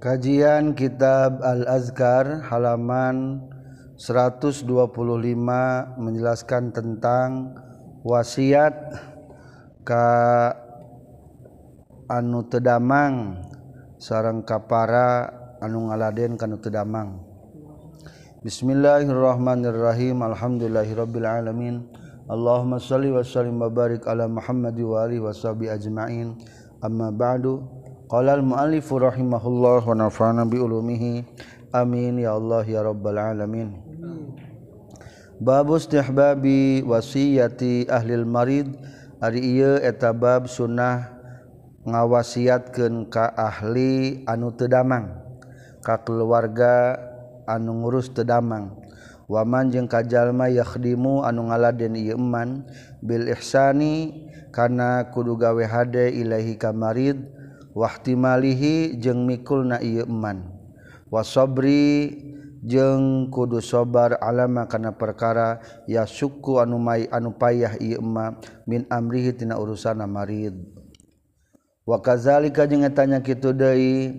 [0.00, 3.44] Kajian Kitab Al-Azkar halaman
[4.00, 4.64] 125
[6.00, 7.52] menjelaskan tentang
[8.00, 8.72] wasiat
[9.84, 10.08] ka
[12.08, 13.44] anu tedamang
[14.00, 15.28] sarang kapara
[15.60, 17.20] anu ngaladen kanu tedamang
[18.40, 21.84] Bismillahirrahmanirrahim Alhamdulillahirabbil alamin.
[22.24, 26.40] Allahumma shalli wa sallim wa barik ala Muhammad wa alihi washabi ajmain.
[26.80, 27.79] Amma ba'du.
[28.10, 31.22] Qala al-mu'allifu rahimahullah wa nafa'ana bi ulumihi.
[31.70, 33.78] Amin ya Allah ya rabbal alamin.
[35.38, 38.66] Bab istihbabi wasiyati ahli al-marid
[39.22, 41.06] ari ieu eta bab sunnah
[41.86, 45.14] ngawasiatkeun ka ahli anu teu damang
[45.78, 46.98] ka keluarga
[47.46, 48.74] anu ngurus teu damang.
[49.30, 52.66] Waman jeung kajalma yakhdimu anu ngaladen ieu iman
[53.06, 57.38] bil ihsani kana kudu gawe hade ilahi ka marid.
[57.76, 60.50] wahtimalihi jeung mikul na iman
[61.10, 62.12] wasobri
[62.60, 68.36] jeung kudu sobar alama kana perkara ya suku anu mai anu payah ieu ma
[68.68, 70.54] min amrihi tina urusan marid.
[71.88, 74.12] Wa kadzalika jeung tanya kitu deui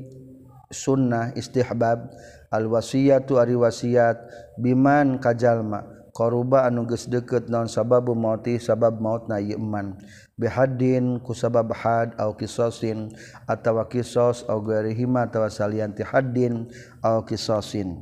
[0.73, 2.09] sunnah istihbab
[2.49, 4.17] al wasiyatu ari wasiat
[4.57, 6.01] biman kajalma.
[6.11, 9.95] Qaruba anu geus deukeut naon sababu mauti sabab mautna ieu iman
[10.39, 13.11] bihadin ku sabab had au kisosin
[13.45, 16.67] atawa kisos au ghairihima atawa salian ti haddin
[17.03, 17.95] au kisosin.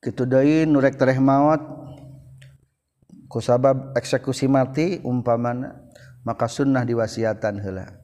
[0.00, 1.60] Kitu deui nu rek tereh maot
[3.28, 5.76] ku sabab eksekusi mati umpamana
[6.24, 8.00] maka sunnah diwasiatan heula.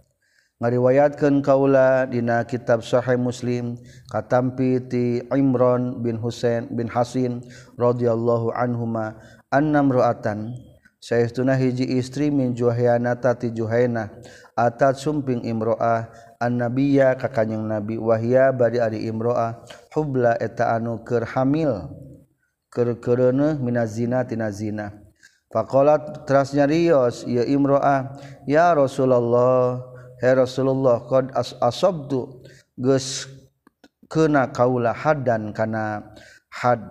[0.57, 3.77] Ngariwayatkeun kaula dina kitab sahih muslim
[4.09, 7.45] katampi ti Imran bin Husain bin Hasin
[7.77, 9.21] radhiyallahu anhuma
[9.53, 10.57] annam ru'atan
[11.07, 14.11] Saestuna hiji istri min Juhayana tati Juhaina
[14.59, 16.11] atat sumping Imro'ah
[16.43, 19.63] annabiyya ka kanjing nabi wahya bari ari Imro'ah
[19.95, 21.95] hubla eta anu keur hamil
[22.75, 24.99] keur keureuneuh minazina tina zina.
[25.55, 29.87] Faqalat terasnya rios ya Imro'ah ya Rasulullah
[30.19, 32.43] he Rasulullah qad as asabtu
[32.83, 33.31] geus
[34.11, 36.03] kena kaula hadan kana
[36.51, 36.83] had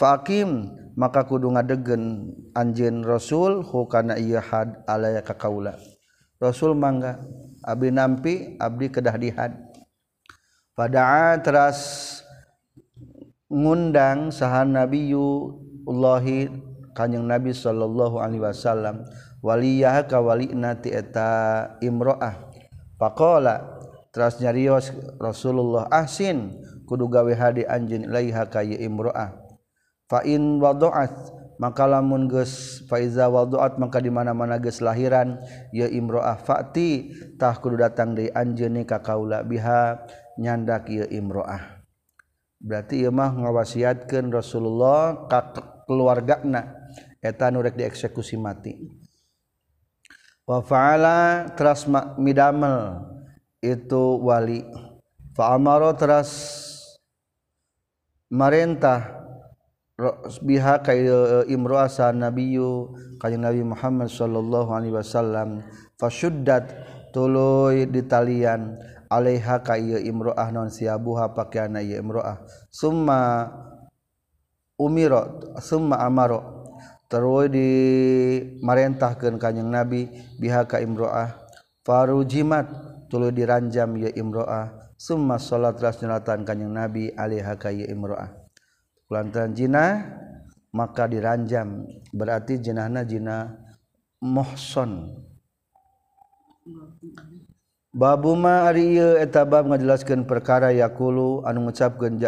[0.00, 5.78] faqim maka kudu ngadegen anjeun rasul hukana iya had alaya kakaula.
[6.42, 7.22] Rasul mangga
[7.62, 9.54] abdi nampi abdi kedah dihad.
[10.74, 11.78] Pada teras
[13.46, 15.54] ngundang sahan nabiyu
[15.86, 16.50] ullahi
[16.98, 19.06] kanjeng nabi sallallahu alaihi wasallam
[19.38, 22.42] waliyah ka walina ti eta imroah.
[22.98, 23.78] Faqala
[24.10, 24.90] teras nyarios
[25.22, 26.58] Rasulullah ahsin
[26.90, 29.47] kudu gawe hadi anjeun ilaiha ka imroah.
[30.08, 31.12] fain wadoat
[31.58, 35.42] maka lamun geus faiza wadoat maka di mana-mana geus lahiran
[35.74, 40.00] ya imroah fati tah kudu datang deui anjeun ka kaula biha
[40.38, 41.82] nyandak ya imroah.
[42.58, 45.54] Berarti ieu mah ngawasiatkeun Rasulullah ka
[45.86, 46.74] keluargana
[47.22, 48.74] eta nu rek dieksekusi mati.
[50.42, 51.86] Wa fa'ala teras
[52.18, 53.02] midamel
[53.62, 54.66] itu wali.
[55.34, 56.30] Fa amara teras
[58.26, 59.17] marentah
[60.46, 60.94] biha ka
[61.50, 65.66] imro'asa nabiyyu kanjeng Nabi Muhammad sallallahu alaihi wasallam
[65.98, 66.70] fasyuddat
[67.10, 68.78] tuluy ditalian
[69.10, 72.46] alaiha ka ieu imro'ah non siabuha pakaiana ieu imro'ah.
[72.70, 73.50] Summa
[74.78, 76.46] umira summa amara
[77.10, 77.68] terus di
[78.62, 80.06] marentahkeun kanjeng Nabi
[80.38, 81.50] biha ka imro'ah.
[81.82, 82.70] Farujimat
[83.10, 84.94] tuluy diranjam ieu imro'ah.
[84.94, 88.37] Summa salat ras nyalatan kanjeng Nabi alaiha ka ieu imro'ah
[89.08, 90.04] lantaran jina
[90.72, 91.88] maka diranjam.
[92.12, 93.56] Berarti jenahna jina
[94.20, 95.24] mohson.
[97.88, 102.20] Babuma ari ieu eta bab ngajelaskeun perkara yakulu anu ngucapkeun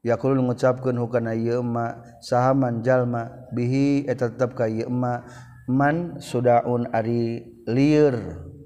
[0.00, 5.22] yakulu ngucapkeun hukana ieu ma sahaman jalma bihi eta tetep ka ieu ma
[5.68, 8.16] man sudaun ari liur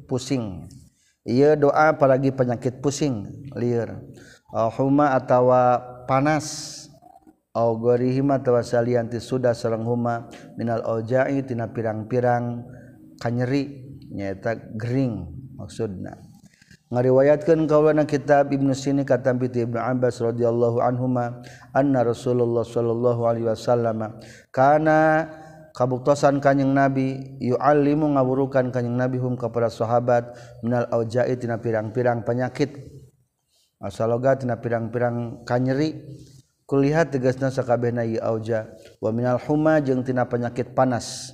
[0.06, 0.70] pusing.
[1.28, 3.26] Ia doa apalagi penyakit pusing
[3.58, 3.98] liur
[4.78, 6.78] huma atawa panas.
[7.78, 12.63] gorihima tawasalianti sudah serang huma minal ojai tina pirang-pirang
[13.19, 15.27] kanyeri nyata gering
[15.59, 16.15] maksudna.
[16.89, 21.45] Ngariwayatkan kawana kitab Ibnu Sini kata piti Ibnu Abbas radhiyallahu anhuma
[21.77, 24.16] anna Rasulullah sallallahu alaihi wasallam
[24.49, 25.28] kana
[25.77, 30.33] kabuktosan kanyang nabi yu'allimu ngawurukan kanyang nabi hum kepada sahabat
[30.65, 32.72] minal aujai tina pirang-pirang penyakit.
[33.84, 35.93] Asaloga tina pirang-pirang kanyeri.
[36.68, 38.68] kulihat tegasna sakabehna ieu auja.
[39.00, 41.32] Wa minal huma jeung tina penyakit panas.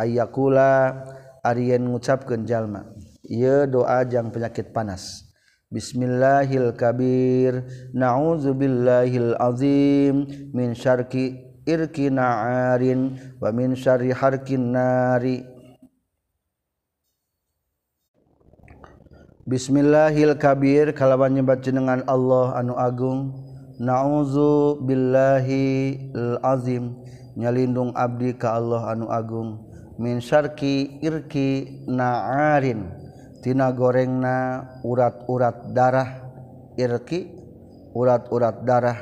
[0.00, 1.04] Ayakula
[1.44, 2.88] arien ngucapkeun jalma.
[3.28, 5.28] Ieu doa jang penyakit panas.
[5.68, 7.68] Bismillahil kabir.
[7.92, 10.24] Na'udzubillahil azim.
[10.56, 13.20] Min syarqi irki na'arin.
[13.36, 15.44] Wa min syarri harkin nari.
[19.44, 20.96] Bismillahil kabir.
[20.96, 23.49] Kalawan nyebat jenengan Allah anu agung.
[23.80, 25.96] nauzu Billahi
[26.44, 27.00] Azim
[27.32, 29.64] nyalindung Abdi ka Allah anu Agung.
[30.00, 36.20] Minsyarki Irki naarintina gorengna urat-urat darah.
[36.76, 37.32] Irki
[37.96, 39.00] urat-urat darah.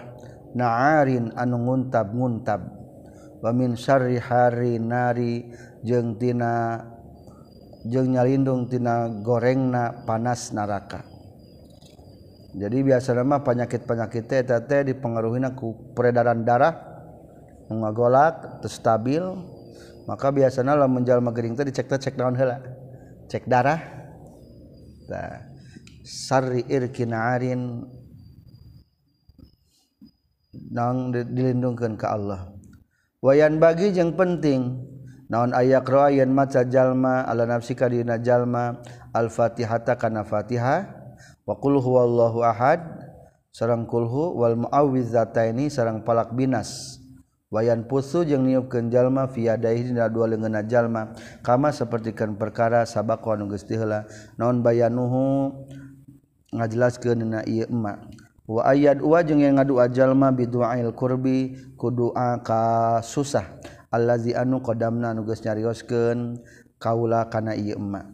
[0.55, 2.63] Naarin anu nguntab-nguntab
[3.43, 5.51] wa min syarri hari nari.
[5.87, 6.19] Jeung
[7.87, 11.18] nyalindung tina gorengna panas naraka.
[12.57, 16.73] Jadi biasa nama penyakit-penyakit teh teh dipengaruhi ku peredaran darah
[17.69, 19.21] ngagolak stabil.
[20.09, 22.65] Maka biasanya lah menjalma gering teh dicek cek naon heula
[23.29, 23.77] cek darah.
[26.09, 27.85] Sari irkinarin
[30.73, 32.49] nang dilindungkan ke Allah.
[33.21, 34.89] Wayan bagi yang penting
[35.29, 38.81] naon ayak roayan maca jalma ala nafsika dina jalma
[39.13, 40.98] al-fatihata kana fatihah
[41.49, 42.85] waqul huwallahu ahad
[43.49, 47.01] sarang kulhu wal muawwizzataini sarang palak binas.
[47.49, 51.17] Wayan pusu jeung niupkeun jalma fi yadaihi dina dua leungeunna jalma.
[51.41, 54.05] Kama sapertikeun perkara sabaqwa anu geus diheula
[54.37, 55.57] naon bayanuhu?
[56.53, 58.05] Ngajelaskeun dina ieu emma
[58.45, 63.57] wa ayat wa jeung yang ngadua jalma bi du'ail qurbi ku doa ka susah.
[63.89, 66.45] Allazi anu qadamna nu geus nyarioskeun
[66.77, 68.05] kaula kana ieu emma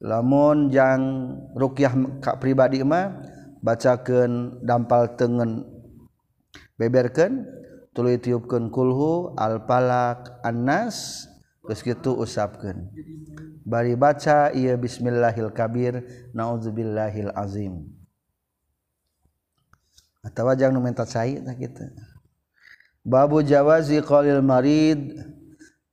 [0.00, 1.92] lamun jang ruqyah
[2.24, 3.20] Kak pribadi mah
[3.60, 5.68] bacakan dampal tengen
[6.80, 7.44] beberkan
[7.92, 11.28] tulu tiupkan kulhu alpalak annas
[11.60, 12.88] terus gitu usapkan
[13.68, 16.00] bari baca ia bismillahil kabir
[17.36, 17.86] azim.
[20.20, 21.88] Atau jangan minta cair nah kita
[23.00, 25.16] babu jawazi qalil marid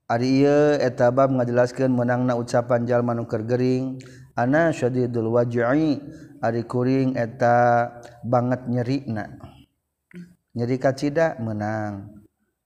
[0.07, 3.99] Ariye etabab ngajelaskan menangna ucapan Jalmanuker Gering.
[4.39, 5.99] Ana syadidul wajai
[6.37, 7.89] Ari kuring eta
[8.21, 9.41] banget nyerikna.
[10.53, 12.13] Nyeri kacida menang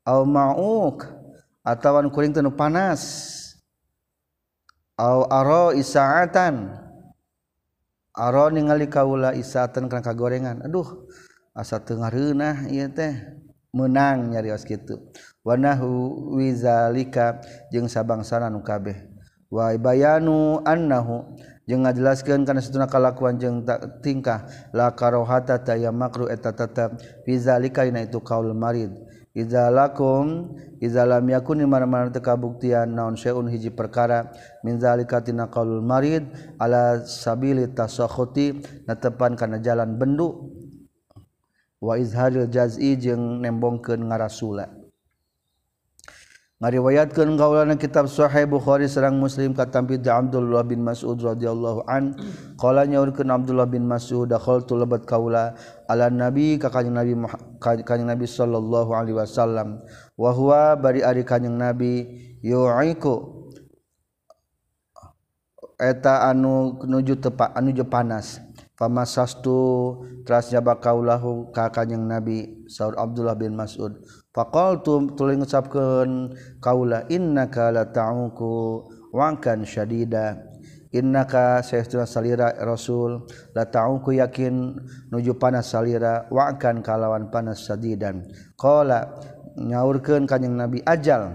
[0.04, 1.08] au mauk
[1.64, 3.02] atawan kuring tenu panas.
[5.00, 6.78] Au aro isaatan.
[8.12, 10.68] Aro ningali kaula isaatan kana kagorengan.
[10.68, 11.08] Aduh
[11.56, 13.16] asa teu ngareunah ieu teh.
[13.72, 15.00] Menang nyarios kitu.
[15.42, 17.42] wanahu wizalika
[17.74, 19.10] jeung sabangsana nu kabeh.
[19.52, 21.36] Wa bayanu annahu
[21.68, 23.68] jeung ngajelaskeun kana satuna kalakuan jeung
[24.00, 26.96] tingkah la karohata taya makruh eta tetep
[27.28, 28.96] wizalika ina itu kaul marid.
[29.32, 34.28] Iza lakum iza lam yakun mana-mana teu kabuktian naon syai'un hiji perkara
[34.60, 36.28] min zalika tina qaulul marid
[36.60, 40.52] ala sabili tasakhuti natepan kana jalan bendu.
[41.80, 44.81] Wa izharil jaz'i jeung nembongkeun ngarasula.
[46.62, 52.14] ngariwayatkan kaulana kitab Sahih Bukhari serang Muslim katampi Abdullah bin Mas'ud radhiyallahu an.
[52.62, 55.58] Qala nyaurkeun Abdullah bin Mas'ud dakhaltu lebat kaula
[55.90, 57.18] ala nabi ka kanjing nabi
[57.58, 59.82] kanjing nabi sallallahu alaihi wasallam.
[60.14, 62.06] Wa huwa bari ari kanjing nabi
[62.46, 63.42] yu'iku
[65.82, 68.38] eta anu nuju tepa anu je panas.
[68.78, 73.98] Pamasastu nyaba bakaulahu ka kanjing nabi Saud Abdullah bin Mas'ud.
[74.32, 76.32] Fakoltum tuli ngucapkan
[76.64, 80.48] kaula inna kala ta'uku wangkan syadida.
[80.92, 83.24] Innaka sayyiduna salira rasul
[83.56, 84.76] la ta'uku yakin
[85.08, 88.28] nuju panas salira wangkan kalawan panas sadidan
[88.60, 89.16] qala
[89.56, 91.32] nyaurkeun kanjing nabi ajal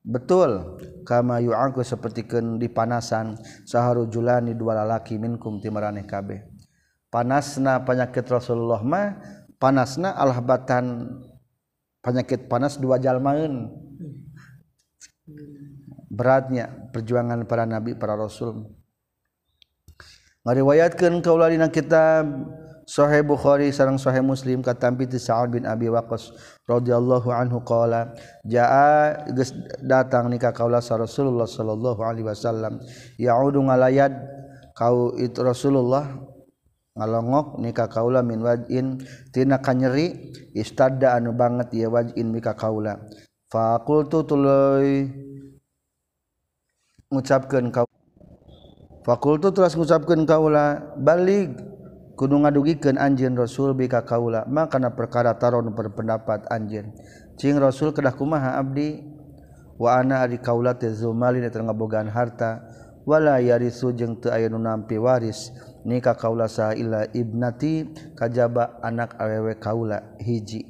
[0.00, 3.36] betul kama yu'aku sapertikeun dipanasan
[3.68, 6.48] saharu julani dua lalaki minkum timaraneh kabeh.
[7.12, 9.20] Panasna penyakit rasulullah mah
[9.60, 11.16] panasna alhabatan
[12.06, 13.66] penyakit panas dua jalmaun
[16.06, 18.70] beratnya perjuangan para nabi para rasul.
[20.46, 22.22] Ngariwayatkeun kaula dina kitab
[22.86, 26.30] Sahih Bukhari sareng Sahih Muslim katampi ti Sa'ad bin Abi Waqqas
[26.70, 28.14] radhiyallahu anhu qala
[28.46, 29.50] jaa geus
[29.82, 32.78] datang nikah kaula sa Rasulullah sallallahu alaihi wasallam
[33.18, 34.14] yaudu ngalayad
[34.78, 36.14] kau itu Rasulullah
[36.96, 42.96] ngalongok nikah kaula min wajin tina kanyeri istada anu banget ya wajin mika kaula.
[43.52, 45.12] Fakultu tuluy
[47.12, 47.86] ngucapkeun kau
[49.06, 51.54] fakultu tulas ngucapkeun kaula balik
[52.18, 56.90] kudu ngadugikeun anjeun rasul bika kaula makana perkara taron berpendapat anjeun.
[57.36, 59.04] Cing rasul kedah kumaha abdi?
[59.76, 62.64] Wa ana ari kaula teh zumalin eta ngabogaan harta
[63.06, 65.54] wala yarisu jeung teu aya nu nampi waris.
[65.86, 67.86] Nikah kaula saila ibnati
[68.18, 70.66] kajaba anak awewe kaula hiji.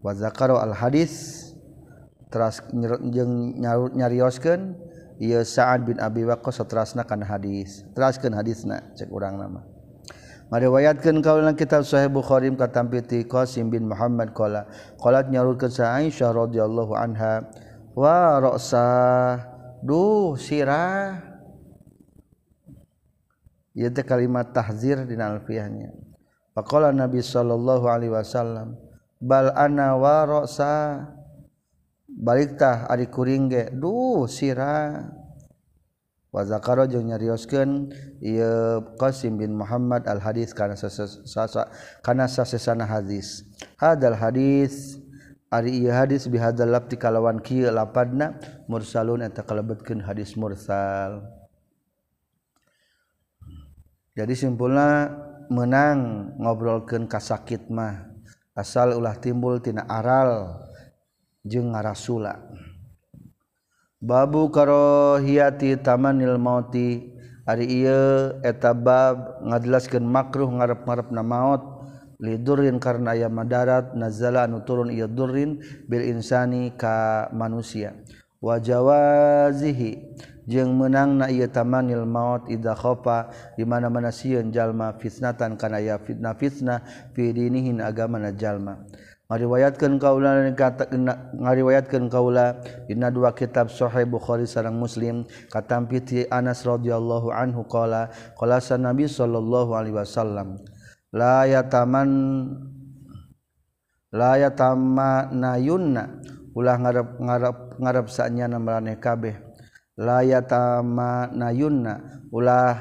[0.00, 1.52] Wa zakaro al hadis
[2.32, 2.64] teras
[3.12, 3.60] jeung
[3.92, 4.72] nyarioskeun
[5.20, 7.84] ieu Sa'ad bin Abi Waqqas terasna kana hadis.
[7.92, 9.60] Teraskeun hadisna cek urang nama.
[10.48, 14.64] Mariwayatkeun kaulan kitab Sahih Bukhari katampi ti Qasim bin Muhammad qala
[14.96, 17.44] qalat nyarutkeun sa Aisyah radhiyallahu anha
[17.92, 18.88] wa ra'sa
[19.82, 21.20] duh sirah.
[23.76, 25.94] Ieu teh kalimat tahzir dina alfiyahnya
[26.52, 28.74] faqala nabi sallallahu alaihi wasallam
[29.22, 31.06] bal ana wa ra'sa.
[32.10, 35.08] Balik tah ari kuring ge duh sirah.
[36.30, 37.90] Wa zakaro jeung nyarioskeun
[38.22, 41.66] ieu Qasim bin Muhammad al hadis kana sasa
[42.06, 43.46] kana sasesana hadis.
[43.80, 44.98] Hadal hadis
[45.50, 48.38] ari ieu hadis bihadal lafti kalawan kieu lapadna
[48.70, 51.26] mursalun eta kalebetkeun hadis mursal.
[54.14, 55.10] Jadi simpulna
[55.50, 58.06] menang ngobrolkeun kasakit mah
[58.54, 60.62] asal ulah timbul tina aral
[61.42, 62.38] jeung ngarasula.
[63.98, 67.10] Babu karohiyati tamanil mauti
[67.44, 71.82] ari ieu eta bab ngajelaskeun makruh ngarep-ngarepna maot
[72.20, 75.58] lidurin karena aya madarat nazala anu turun ieu durrin
[75.90, 77.98] bil insani ka manusia.
[78.40, 80.16] wajawazihi
[80.48, 86.00] jeung menang na ieu tamanil maut idza khafa di mana-mana sieun jalma fitnatan kana ya
[86.00, 86.82] fitnah fitnah
[87.14, 88.82] fi dinihin agamana jalma.
[89.30, 90.42] Ngariwayatkeun kaula
[91.38, 92.58] ngariwayatkeun kaula
[92.90, 95.22] dina dua kitab sahih bukhari sareng muslim
[95.54, 100.58] katampi ti Anas radhiyallahu anhu qala qala nabi sallallahu alaihi wasallam
[101.14, 102.10] la yataman
[104.10, 106.02] la yatamannayunna
[106.50, 109.36] ulah ngarep-ngarep ngarap saatnya naeh kabeh.
[110.00, 112.76] Layatama nayunna ulah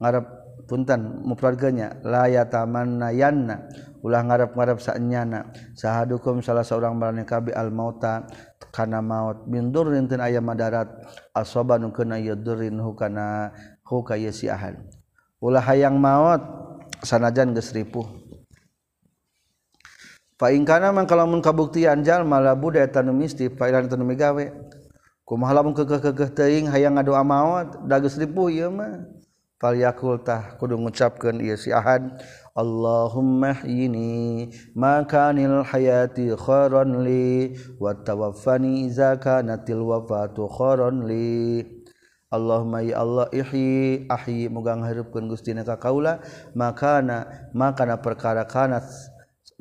[0.00, 0.24] ngarap
[0.68, 3.68] punten mukeluarganya layatama nayanna
[4.02, 5.48] ulah ngarap-ngarap sanyana
[5.78, 8.26] sahadukum salah seorang marane kabeh al mauta
[8.68, 9.48] kana maut.
[9.48, 10.92] Bindur rinten aya madarat
[11.32, 13.54] asoban kena yadurin hukana
[13.86, 14.80] hukaya siahan
[15.40, 16.42] ulah hayang maut
[17.00, 18.21] sanajan geus ripuh.
[20.42, 24.50] Paingkana man kalamun kabuktian jalma la budak tanu misti pailan tanu migawe.
[25.22, 29.06] Kumaha lamun kekeh-kekeh teuing hayang ngadoa maot dagus ripuh ieu mah.
[29.62, 32.18] Fal yakul tah kudu ngucapkeun ieu si Ahad
[32.58, 41.62] Allahumma ini makanil hayati khairan li wa tawaffani iza kanatil wafatu khairan li
[42.34, 46.18] Allahumma ya Allah ihyi ahyi mugang hareupkeun Gusti na ka kaula
[46.58, 48.90] makana makana perkara kanat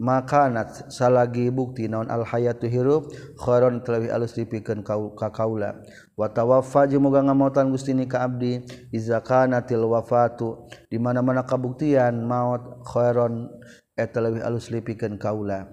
[0.02, 5.78] makanat salagi bukti naon al-hayatu hirup khoron telawi alus dipikeun ka kaula.
[6.18, 10.66] Wa tawaffa muga ngamotan Gusti ni ka abdi iza kanatil wafatu.
[10.90, 13.54] Di mana-mana kabuktian maut khoron
[13.94, 15.70] eta eh, leuwih alus dipikeun kaula.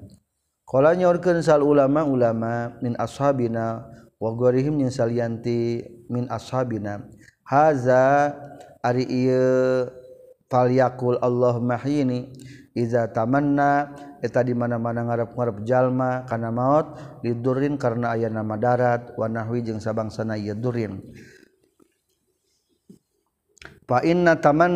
[0.68, 3.88] Qala nyorkeun sal ulama ulama min ashabina
[4.20, 5.80] wa gorihim jeung salianti
[6.12, 7.08] min ashabina.
[7.48, 8.36] Haza
[8.84, 9.88] ari ieu
[10.52, 12.28] falyakul Allah mahini
[12.78, 13.90] iza tamanna
[14.22, 16.94] eta di mana-mana ngarep-ngarep jalma kana maut
[17.26, 21.02] didurin karena aya nama darat wa nahwi jeung sabangsana ieu durin.
[23.88, 24.74] Fa inna taman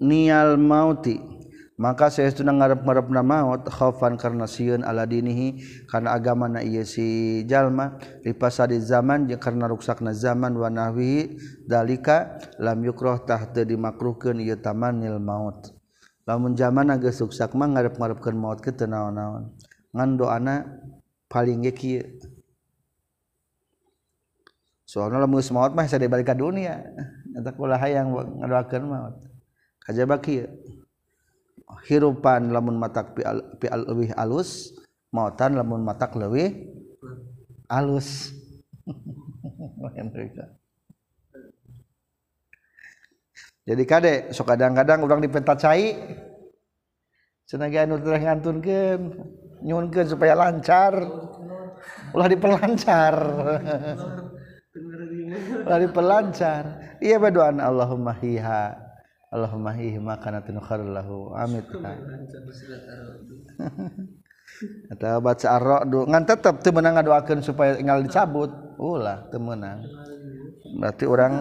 [0.00, 1.36] nial mauti
[1.76, 8.80] maka saestuna ngarep-ngarepna maut khaufan karena sieun ala dinihi kana agamana ieu si jalma lipasadi
[8.80, 11.36] zaman jeung karena ruksakna zaman wa nahwi
[11.68, 15.75] dalika lam yukrah tah teu dimakruhkeun ieu tamanil maut.
[16.26, 19.54] Lamun zaman agak suksak mah ngarep-ngarepkeun maut ke naon-naon.
[19.94, 20.66] Ngan doana
[21.30, 22.02] paling ge kieu.
[24.82, 26.82] Soalna lamun geus maut mah sadaya balik ka dunia.
[27.38, 28.10] Eta kula hayang
[28.42, 29.16] ngadoakeun maut.
[29.86, 30.50] Kajaba kieu.
[31.86, 34.74] Hirupan lamun matak pi, al, pi al, leuwih alus
[35.14, 36.66] mautan lamun matak leuwih
[37.70, 38.34] alus
[43.66, 45.98] jadi kadek sok kadang-kadang orang dipenta cai
[47.42, 49.00] senaga anu teh ngantunkeun
[49.66, 50.94] nyunkeun supaya lancar.
[52.14, 53.14] Ulah diperlancar
[55.66, 56.62] ulah diperlancar
[56.98, 58.74] iya berdoaan Allahumma hiha
[59.32, 61.66] Allahumma hihi makanatun khairul lahu amit
[64.88, 68.48] atau baca ar-ra'du ngan tetep teu meunang ngadoakeun supaya tinggal dicabut.
[68.80, 69.84] Ulah teu meunang.
[70.80, 71.34] Berarti orang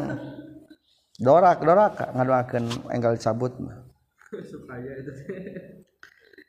[1.19, 3.83] dorak dorak ngadoakeun enggal cabut mah.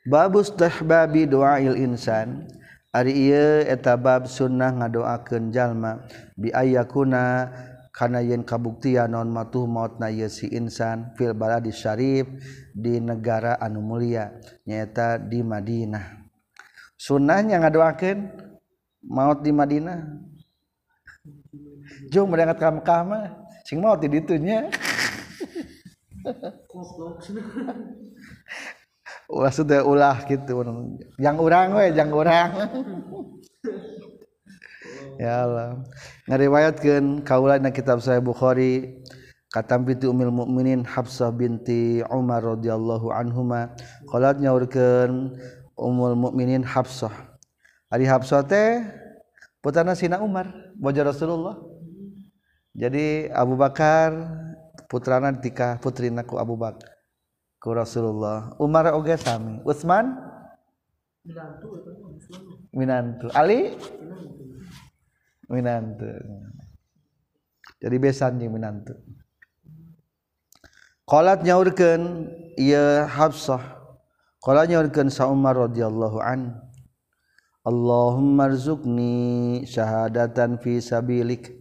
[0.07, 2.47] Babus tahbabi doail insan.
[2.95, 6.07] Ari ieu eta bab sunnah ngadoakeun jalma.
[6.39, 7.51] Bi ayakuna
[7.91, 12.25] kana yen kabuktian non matuh maut na si insan fil baladi syarif
[12.71, 14.31] di negara anu mulia
[14.63, 16.23] nyaeta di Madinah.
[16.97, 18.19] Sunnahnya ngadoakeun
[19.11, 19.99] maut di Madinah.
[22.11, 23.46] Jung berangkat ka Mekah mah.
[23.67, 24.71] cing mau di ditunya
[29.27, 30.63] Wah sudah ulah gitu.
[31.19, 32.49] Yang orang we yang orang
[35.19, 35.83] ya Allah.
[36.31, 39.03] Ngariwayatkeun kaula na kitab sahih Bukhari
[39.51, 43.75] katampi tu umil mukminin Habsah binti Umar radhiyallahu anhuma.
[44.07, 45.35] Qalat nyaurkeun
[45.75, 47.11] umul mukminin Habsah
[47.91, 48.83] ari Habsah teh
[49.59, 51.76] putana sina Umar bojo Rasulullah.
[52.77, 54.13] Jadi Abu Bakar
[54.85, 56.93] putrana tika putrina ku Abu Bakar.
[57.57, 58.53] Ku Rasulullah.
[58.61, 59.57] Umar oge sami.
[59.65, 60.13] Utsman?
[62.69, 63.73] Minantu Ali?
[65.49, 66.05] Minantu.
[67.81, 68.93] Jadi besan jeung minantu.
[71.09, 72.29] Qalat nyaurkeun
[72.61, 73.73] ieu Hafsah.
[74.37, 76.61] Qala nyaurkeun sa Umar radhiyallahu an.
[77.65, 81.56] Allahumma rzuqni syahadatan fi sabilik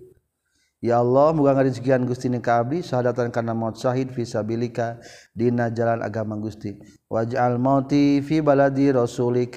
[0.84, 5.00] Ya Allah muga ngarezekian Gusti ni ka abdi syahadatan kana maut syahid fi sabilika
[5.32, 6.76] dina jalan agama Gusti.
[7.08, 9.56] Waj'al mauti fi baladi rasulik.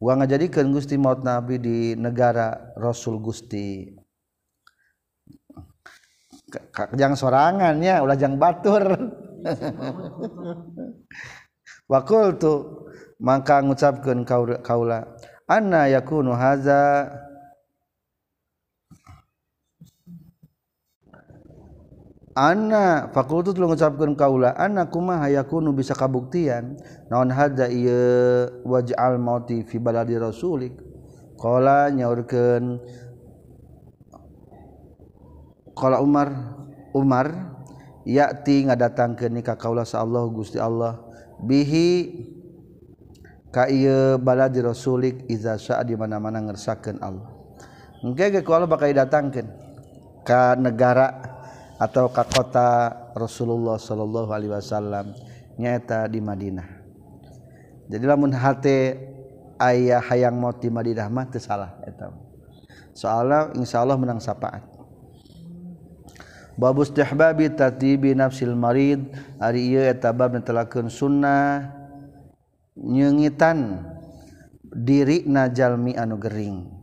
[0.00, 3.84] Wa ngajadikeun Gusti maut nabi di negara Rasul Gusti.
[6.96, 8.96] Jang sorangan ya, ulah jang batur.
[11.90, 12.82] Wa qultu
[13.22, 14.26] mangka ngucapkeun
[14.60, 15.06] kaula
[15.46, 17.06] anna yakunu hadza
[22.36, 26.76] anak fakultu lu ngucapkeun kaula anak kumaha yakunu bisa kabuktian?
[27.08, 28.52] Naon hadza ieu?
[28.68, 30.76] Waj'al mauti fi baladi rasulik.
[31.40, 32.80] Qala nyaurkeun
[35.76, 36.32] qala Umar
[36.96, 37.56] Umar
[38.08, 41.00] ya'ti ngadatangkeun ni ka kaula sa Allah Gusti Allah.
[41.40, 41.88] Bihi
[43.52, 47.32] ka ieu baladi rasulik iza sa'a di mana-mana ngersakeun Allah.
[48.04, 49.48] Engke ge Allah bakal datangkeun
[50.20, 51.35] ka negara.
[51.76, 55.12] atau ka kota Rasulullah Shallallahu Alaihi Wasallam
[55.60, 56.68] nyaeta di Madinah.
[57.86, 58.96] Jadi lamun hati
[59.60, 62.12] ayah hayang mau di Madinah mah teu salah eta.
[62.96, 64.64] Soalnya insyaallah menang sapaat.
[66.56, 71.68] Bab istihbabi tatibi nafsil marid ari ieu eta bab netelakeun sunnah
[72.72, 73.84] nyeungitan
[74.64, 76.75] diri najalmi anu gering.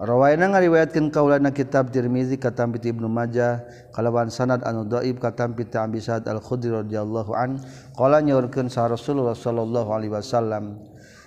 [0.00, 3.60] Rawayna ngariwayatkeun kaulana kitab Tirmizi katam piti Ibnu Majah
[3.92, 7.60] kalawan sanad anu dhaif katam piti Abi Sa'ad Al-Khudri radhiyallahu an
[7.92, 10.80] qala nyaurkeun sa Rasulullah sallallahu alaihi wasallam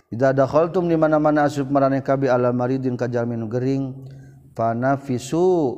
[0.10, 3.94] Idza dakhaltum di mana-mana asub maraneh kabi ala maridin ka jalmi nu gering
[4.58, 5.78] fanafisu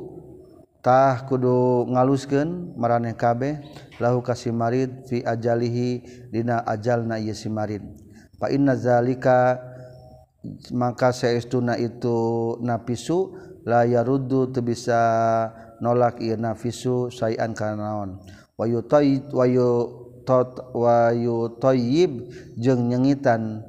[0.80, 3.60] tah kudu ngaluskeun maraneh kabeh
[4.00, 6.00] lahu kasih marid fi ajalihi
[6.32, 7.84] dina ajalna ieu si marid.
[8.40, 9.60] Fa inna zalika
[10.72, 13.34] maka saestuna itu nafisu
[13.66, 15.00] la yaruddu teu bisa
[15.82, 18.10] nolak ieu nafisu sayan kana naon
[18.56, 23.62] wa yutayyib wa yutat wa yutayyib jeung nyengitan.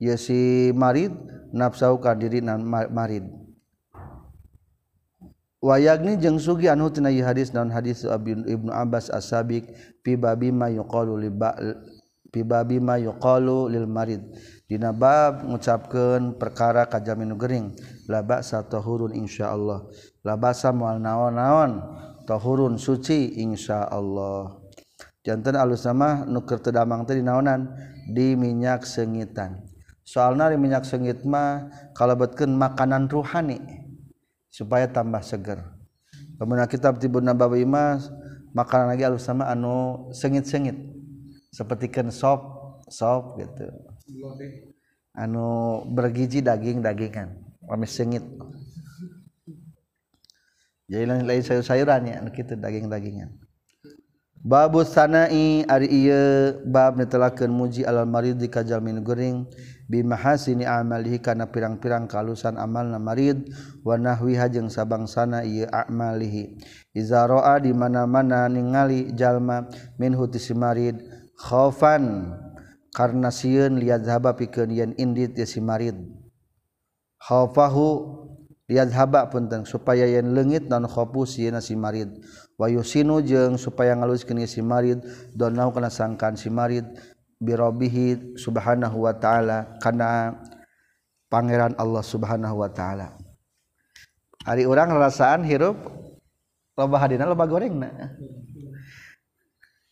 [0.00, 1.12] Ya si marid
[1.52, 3.39] nafsau ka diri marid
[5.60, 7.70] wayagni jeung sugi anu tina hadis naon?
[7.70, 9.70] Hadis Ibnu Abbas as-Sabiq
[10.00, 11.30] fi babi ma yuqalu li
[12.32, 14.24] fi babi ma yuqalu lil marid.
[14.70, 17.74] Dina bab ngucapkeun perkara kajamin gering.
[18.06, 19.90] La ba'sa tahurun insyaallah.
[20.22, 21.82] La ba'sa moal naon-naon?
[22.22, 24.62] Tahurun suci insyaallah.
[25.26, 27.66] Janten alus sama nuker tedamang teh dinaonan
[28.08, 29.66] di minyak sengitan.
[30.06, 31.66] Soalna di minyak sengit mah
[31.98, 33.79] kalebetkeun makanan ruhani.
[34.50, 35.62] supaya tambah seger
[36.36, 38.10] kemudian kitab Tibun Nabawi mas
[38.50, 40.76] makanan lagi alus sama anu sengit-sengit.
[41.50, 42.42] Seperti kan sop
[42.86, 43.66] sop gitu.
[45.14, 47.34] Anu bergizi daging dagingan.
[47.66, 48.22] Kami sengit.
[50.90, 53.30] Jadi lain sayur-sayurannya anu gitu daging-dagingan.
[54.40, 59.44] Babu sanai ari ieu bab netelakeun muji alal marid di kajalmin gering
[59.84, 63.52] bimahasini amalihi kana pirang-pirang kalusan amalna marid.
[63.84, 66.56] Wa nahwiha jeung sabangsana ieu amalihi.
[66.96, 69.68] Iza raa di mana-mana ningali jalma
[70.00, 71.04] min huti si marid.
[71.36, 72.32] Khaufan
[72.96, 76.00] karna sieun liyadhaba pikeun yen indit ya si marid.
[77.20, 77.88] Khaufahu
[78.72, 82.08] liyadhaba punten supaya yen leungit non khaufu sieun si marid.
[82.60, 85.00] wayusinu jeung supaya ngaluskeun si marid
[85.32, 86.84] donau kana sangkan si marid
[87.40, 90.36] birobihi subhanahu wa ta'ala kana
[91.32, 93.16] pangeran Allah subhanahu wa ta'ala.
[94.44, 95.80] Hari orang rasaan hirup
[96.76, 97.92] loba hadina loba goreng na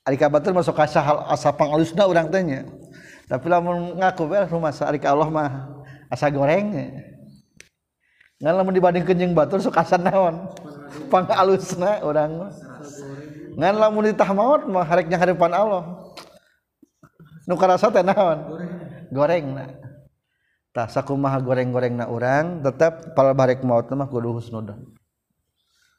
[0.04, 2.64] hari kabatur masuk kasah asa pangalusna urang tanya
[3.28, 5.52] tapi lamun ngaku bel rumah ari Allah mah
[6.08, 6.96] asa goreng
[8.40, 10.48] ngan lamun dibanding jeung batur sok asa naon?
[11.08, 12.52] pangalusna urang
[13.58, 15.82] ngan lamun ditah maut mah harek nyangharepan Allah.
[17.48, 18.60] Nu karasa teh naon?
[19.08, 19.72] Gorengna
[20.72, 24.84] tah sakumaha goreng-gorengna urang tetap pal barek maut mah kudu husnudan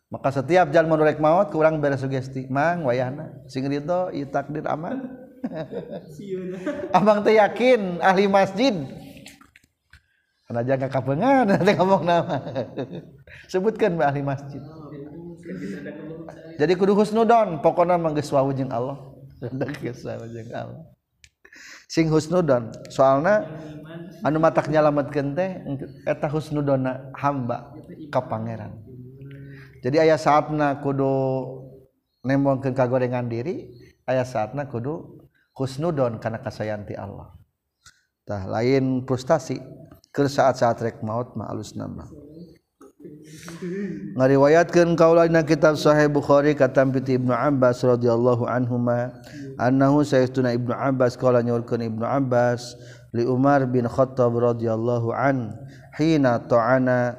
[0.09, 2.49] maka setiap jalan menurek maut kurang beres sugesti.
[2.49, 5.05] Mang wayahna sing itu takdir aman
[6.97, 8.73] abang teh yakin ahli masjid.
[10.49, 12.41] karena jaga kapengan nanti ngomong nama.
[13.45, 14.61] Sebutkan Mbak ahli masjid.
[16.57, 18.97] Jadi kudu husnudon pokoknya manggis wawu jeung Allah.
[19.45, 20.89] Rendak geus jeung Allah.
[21.85, 23.45] Sing husnudon soalna
[24.25, 25.61] anu matak nyalametkeun teh
[26.09, 27.69] eta husnudonna hamba
[28.09, 28.73] ka pangeran.
[29.85, 31.13] Jadi aya saatna kudu
[32.25, 33.69] nembongkeun kagorengan diri
[34.09, 37.37] aya saatna kudu husnudon karena kasayanti Allah.
[38.25, 39.88] Tah lain frustasi.
[40.09, 42.09] ke saat-saat rek maut ma alus nama
[44.19, 49.15] ngariwayatkan kaulana kitab Sahih Bukhari kata piti Ibnu Abbas radhiyallahu anhuma
[49.55, 52.75] annahu sayyiduna Ibnu Abbas kala nyurkeun Ibnu Abbas
[53.15, 55.55] li Umar bin Khattab radhiyallahu an
[55.95, 57.15] hina ta'ana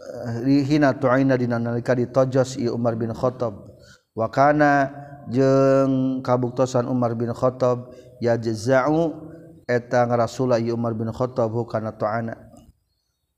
[0.00, 3.54] eh, hina tuaina dina nalika ditojos i Umar bin Khattab.
[4.16, 4.90] Wa kana
[5.28, 9.12] jeung kabuktosan Umar bin Khattab ya jazau
[9.66, 12.34] eta ngarasula ieu Umar bin Khattab kana tu'ana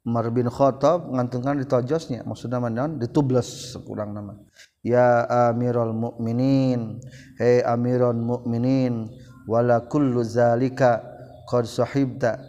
[0.08, 2.96] Umar bin Khattab ngantungkan ditojosnya maksudna naon?
[2.96, 4.40] Ditubles kurang nama.
[4.80, 7.00] Ya amirul mukminin
[7.36, 9.08] he amirul mukminin
[9.44, 11.04] wala kullu zalika
[11.44, 12.40] qad sahibta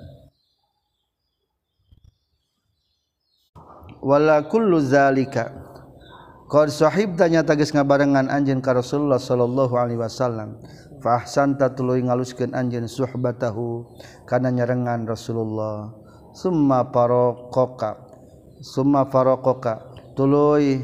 [6.49, 10.57] Qad sahib tanya tagis ngabarengan anjeun ka Rasulullah sallallahu alaihi wasallam.
[10.97, 13.85] Fa ahsanta tuluy ngaluskeun anjeun suhbatahu
[14.25, 15.93] kana nyarengan Rasulullah.
[16.33, 18.01] Summa faraqaka.
[18.65, 19.93] Summa faraqaka.
[20.17, 20.81] Tuluy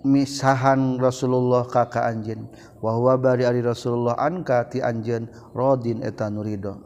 [0.00, 2.48] misahan Rasulullah kakak anjeun
[2.80, 6.80] wa huwa bari ari Rasulullah anka ti anjeun radin eta nurido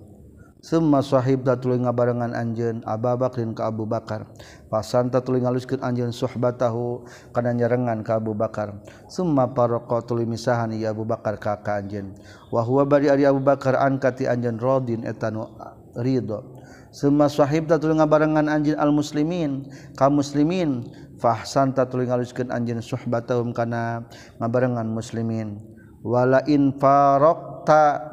[0.65, 4.27] summa sahib tuluy ngabarengan anjeun Abu Bakrin ka Abu Bakar
[4.75, 8.75] pasanta tuling ngaluskeun anjeun suhbatahu kana nyarengan ka Abu Bakar.
[9.07, 12.11] Summa paraqa tuluy misahan ieu Abu Bakar ka ka anjeun.
[12.51, 15.47] Wa huwa bari ari Abu Bakar angkati anjeun radin eta nu
[15.95, 16.59] ridho.
[16.91, 20.91] Summa sahibta tuluy ngabarengan anjeun al muslimin ka muslimin
[21.23, 24.03] fahsanta tuluy ngaluskeun anjeun suhbatahum kana
[24.43, 25.63] ngabarengan muslimin.
[26.03, 28.11] Wala in faraqta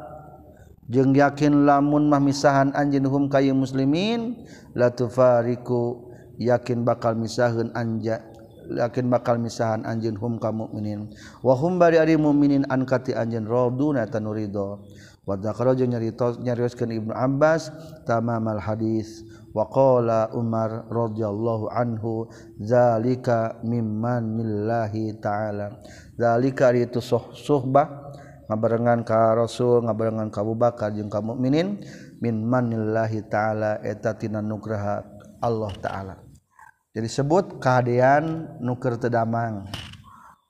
[0.86, 4.46] jeung yakin lamun mah misahan anjeun hum ka muslimin
[4.78, 6.11] la tufariku
[6.46, 8.22] yakin bakal misahun anja
[8.72, 11.10] yakin bakal misahan anjin hum ka mukminin.
[11.42, 14.86] Wa hum bari ari mukminin an kati anjin raduna tanurido.
[15.22, 17.70] Wa dzakara jeung nyarita nyarioskeun Ibnu Abbas
[18.08, 19.22] tamamal hadis.
[19.52, 22.26] Wa qala Umar radhiyallahu anhu
[22.56, 25.76] zalika mimman millahi ta'ala.
[26.16, 27.04] Zalika itu
[27.36, 28.14] suhbah
[28.48, 31.84] ngabarengan ka Rasul ngabarengan ka Abu Bakar jeung ka mukminin
[32.24, 35.04] min manillahi ta'ala eta tina nugraha
[35.42, 36.21] Allah ta'ala.
[36.92, 39.64] jadi disebut kehaan nuker tedamang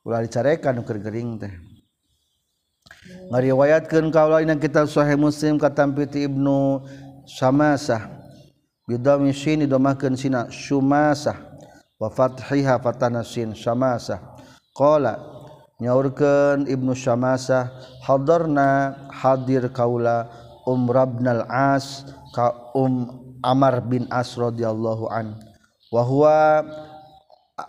[0.02, 1.54] ulah dicarekan nuker Gering teh.
[3.30, 6.82] Ngariwayatkan kaulah yang kitab Sahih Muslim katampiti Ibnu
[7.30, 8.10] Samasah.
[8.90, 11.38] Bidami sin didomahkeun sina Sumasah.
[12.02, 14.18] Wa fathiha fatana sin Samasah.
[14.74, 15.22] Qala
[15.78, 17.70] nyaurkeun Ibnu Samasah
[18.02, 20.26] hadarna hadir kaula
[20.66, 25.51] Umrabnal As ka Um Amar bin As radhiyallahu anhu
[25.92, 26.64] wahwa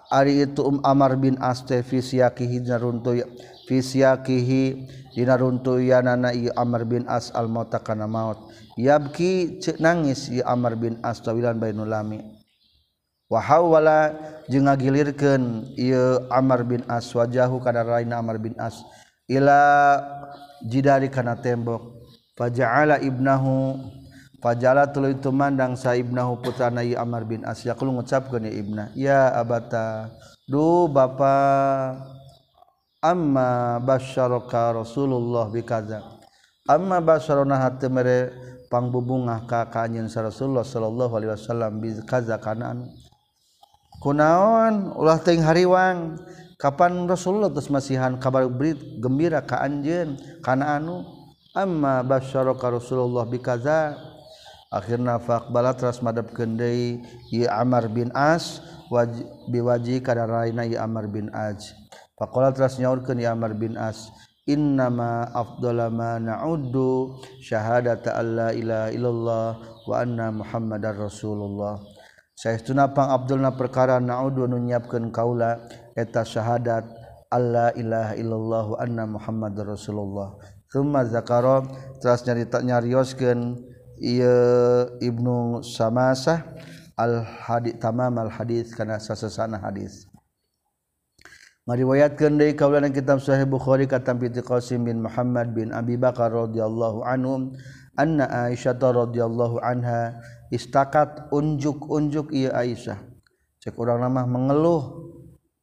[0.08, 3.28] ari itu um Amar bin Aste fi siyakihi runtuy
[3.68, 8.40] fi siyakihi dina runtuyanana ieu Amar bin As al mauta kana maut.
[8.80, 12.24] Yabki cek nangis ieu Amar bin As tawilan bainul lami.
[13.30, 14.16] Wa hawala
[14.50, 18.82] jeung ngagilirkeun ieu Amar bin As wajahu kana raina Amar bin As
[19.30, 20.00] ila
[20.66, 22.02] jidari kana tembok.
[22.34, 23.78] Faja'ala ibnahu
[24.44, 28.84] Fajala tuluy tumandang sa ibnahu putrana ieu Amr bin As yaqulu ngucapkeun ya ibna.
[28.92, 30.12] Ya abata.
[30.44, 31.96] Du bapa.
[33.00, 36.14] Amma basyaraka Rasulullah bikaza
[36.64, 38.32] amma basyarona hate mere
[38.72, 42.88] pangbubungah ka kanjeun sa Rasulullah sallallahu alaihi wasallam bikaza kana anu.
[44.00, 44.96] Kunaon?
[45.00, 46.20] Ulah teuing hariwang.
[46.60, 51.04] Kapan Rasulullah terus masihan kabar berit gembira ka anjeun kana anu?
[51.52, 54.00] Amma basyaraka Rasulullah bikaza
[54.74, 56.98] akhirnya faqbala teras madhab kendai
[57.30, 58.58] ya Amar bin As
[58.90, 59.14] waj
[59.54, 61.78] biwaji kana raina ya Amar bin Az
[62.18, 64.10] faqala teras nyaurkeun ya Amar bin As
[64.44, 69.50] innama afdala ma na'uddu syahadata alla ilaha illallah
[69.88, 71.80] wa anna muhammadar rasulullah.
[72.34, 74.60] Saestuna pang abdulna perkara na'uddu nu
[75.14, 75.64] kaula
[75.96, 76.84] eta syahadat
[77.32, 80.36] alla ilaha illallah wa anna muhammadar rasulullah.
[80.68, 81.64] Thumma zakara
[82.02, 84.36] teras nyarita nyarioskeun Iye
[85.02, 86.42] Ibnu Samasah
[86.98, 90.06] al hadits tamam al hadits kana sasesana hadis.
[91.64, 97.08] Ngariwayatkeun deui kaulana kitab Sahih Bukhari katam bi Qasim bin Muhammad bin Abi Bakar radhiyallahu
[97.08, 97.56] anhum
[97.96, 100.20] anna Aisyah radhiyallahu anha
[100.52, 103.00] istaqat unjuk-unjuk ieu Aisyah.
[103.64, 105.14] Cek urang mah mengeluh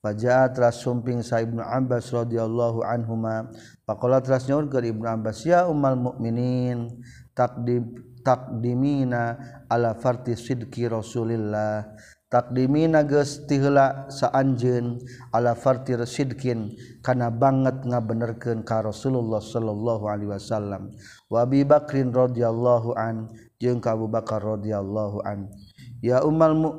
[0.01, 3.53] Fajaat ras sumping sa Ibnu Abbas radhiyallahu anhuma
[3.85, 6.88] faqala ras nyaurkeun Ibnu Abbas ya ummal mukminin
[7.37, 7.85] takdib
[8.22, 9.37] takdimina
[9.68, 11.96] ala farti sidqi Rasulillah.
[12.30, 15.02] Takdimina geus tiheula saanjeun
[15.35, 20.94] ala farti sidqin kana banget ngabenerkeun ka Rasulullah sallallahu alaihi wasallam.
[21.26, 25.50] Wa Abi Bakrin radhiyallahu an jeung ka Abu Bakar radhiyallahu an.
[25.98, 26.70] Ya ummal mu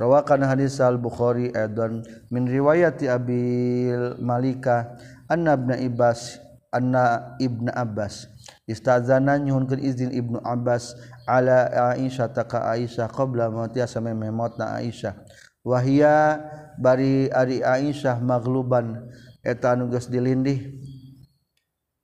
[0.00, 2.00] rawakan hadis al Bukhari aidan
[2.32, 4.96] min riwayati Abil Malika
[5.28, 6.40] anna ibn Abbas
[6.72, 8.32] anna ibn Abbas.
[8.68, 10.92] istazana nyuhunkeun izin Ibnu Abbas
[11.24, 15.16] ala Aisyah taka Aisyah qabla mautia sampai memotna Aisyah.
[15.64, 16.38] Wahia
[16.76, 19.08] bari ari Aisyah magluban
[19.40, 20.78] eta anu geus dilindih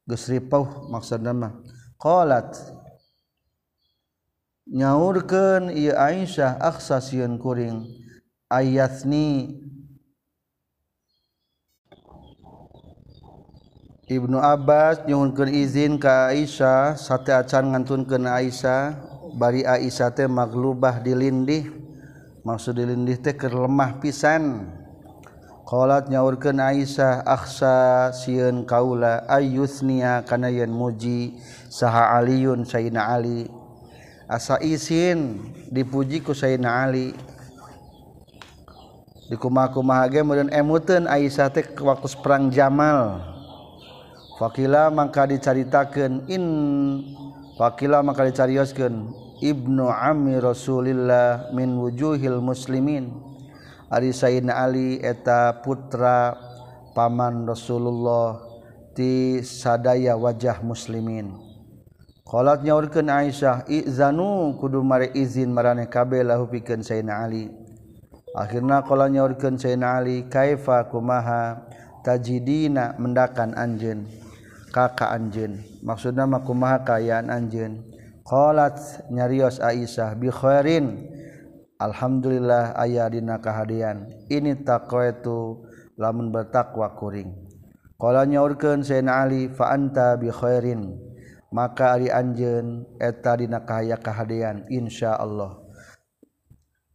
[0.09, 1.53] geus ripauh maksudna mah.
[2.00, 2.57] Qalat
[4.66, 7.85] nyaurkeun ieu Aisyah aksa sieun kuring
[8.48, 9.63] ayatni
[14.05, 19.01] Ibnu Abbas nyuhunkeun izin ka Aisyah sate acan ngantun ke Aisyah.
[19.33, 21.73] Bari Aisyah teh maglubah dilindih.
[22.45, 24.69] maksud dilindih teh ke lemah pisan.
[25.64, 31.40] Qalat nyaurkeun Aisyah akhsa sieun kaula ayyusnia kana yen muji
[31.73, 33.49] saha Aliun sayyidina ali.
[34.29, 37.17] Asa isin dipuji ku sayyidina ali.
[39.33, 43.34] Di kumaha-kumaha ge meureun emuteun Aisyah teh waktu perang Jamal.
[44.35, 46.44] Fakila maka dicaritakan in
[47.55, 53.14] Fakila maka dicarioskan Ibnu Ami Rasulillah min wujuhil muslimin.
[53.94, 56.35] Ari Sayyidina Ali eta putra
[56.99, 58.42] paman Rasulullah
[58.99, 61.31] ti sadaya wajah muslimin.
[62.27, 67.55] Qalat nyaurkeun Aisyah izanu kudu mare izin marane kabeh lahu pikeun Sayyidina Ali.
[68.35, 71.70] Akhirna qala nyaurkeun Sayyidina Ali kaifa kumaha
[72.03, 72.99] tajidina?
[72.99, 74.24] Mendakan anjeun.
[74.75, 75.63] kaka anjeun.
[75.87, 77.87] Maksudna makumaha kaayaan anjeun?
[78.27, 81.07] Qalat nyarios Aisyah bi khairin.
[81.79, 85.63] Alhamdulillah aya dina ini ini taqwaitu
[85.95, 87.31] lamun bertakwa kuring.
[87.95, 90.99] Qala nyaurkeun sayyidina ali fa anta bi khairin.
[91.55, 95.63] Maka ari anjeun eta dina kahaya kahadian insyaallah.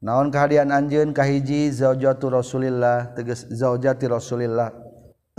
[0.03, 1.71] Naon kehadian anjeun kahiji?
[1.71, 4.88] Zaujatu rasulillah tegas zaujati rasulillah.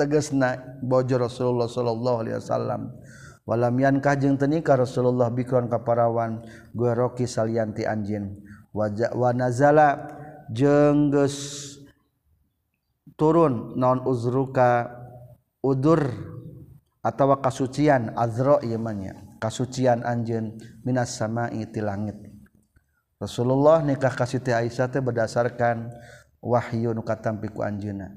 [0.00, 2.82] tegesna bojo Rasulullah sallallahu Alaihi Wasallam.
[3.44, 8.38] Walam yankah jeung tenika Rasulullah bikron kaparawan gue roki salianti anjin
[8.70, 10.06] wajah wanazala
[10.54, 11.66] jengges
[13.18, 14.94] turun non uzruka
[15.66, 16.14] udur
[17.02, 20.54] atau kasucian azro imannya kasucian anjeun
[20.86, 22.22] minas sama iti langit.
[23.18, 25.90] Rasulullah nikah kasih Aisyah berdasarkan
[26.38, 28.14] wahyu nukatampiku anjina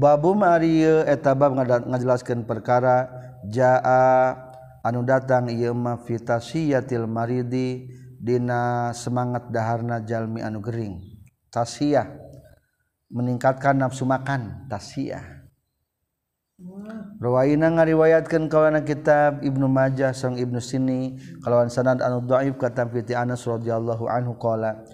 [0.00, 3.12] babu Maria etabab ngajelaskan perkara
[3.44, 4.32] jaa
[4.80, 11.00] anu datang Imah fitasiyatil maridi Dina semangat daharna Jalmi anu Gering.
[11.48, 12.04] Tasiah
[13.08, 14.68] meningkatkan nafsu makan.
[14.68, 15.40] Tasiah
[17.16, 23.16] Rawaina ngariwayatkan kawana kitab Ibnu Majah sang Ibnu Sini kalawan sanad anu dhaif kata Fiti
[23.16, 24.84] Anas radhiyallahu anhu qala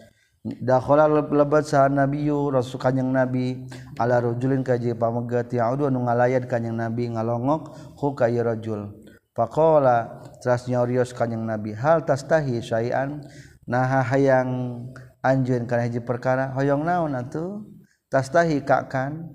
[0.47, 3.67] Dakhala lebat saha nabiyyu rasul kanjing nabi.
[3.99, 8.95] Ala rajulin kaji pamegat ya'udu anu ngalayat kanjing nabi ngalongok hu ka rajul.
[9.35, 13.27] Faqala tras nyorios kanjing nabi hal tastahi syai'an?
[13.67, 14.87] Nah hayang
[15.19, 17.67] anjeun kana hiji perkara hoyong naon atuh?
[18.07, 19.27] Tastahi ka kan?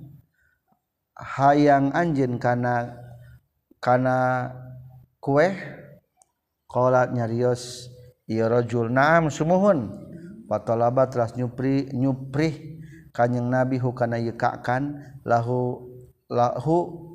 [1.11, 2.95] Hayang anjeun kana
[3.83, 4.47] kana
[5.19, 5.51] kue
[6.71, 7.91] qala nyarios
[8.31, 8.87] ieu rajul.
[8.87, 10.10] Naam sumuhun
[10.51, 12.75] patolabat teras nyupri nyupri
[13.15, 15.87] kanyeng nabi hukana yekakan lahu
[16.27, 17.07] lahu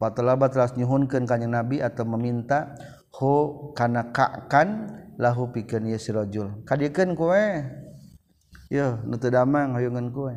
[0.00, 2.72] patolabat teras nyuhunkan kanyeng nabi atau meminta
[3.12, 4.88] hu kana kakan
[5.20, 7.44] lahu pikeun ye si rajul kadiekeun kowe?
[8.72, 10.32] Yo nu teu damang hoyongan kowe.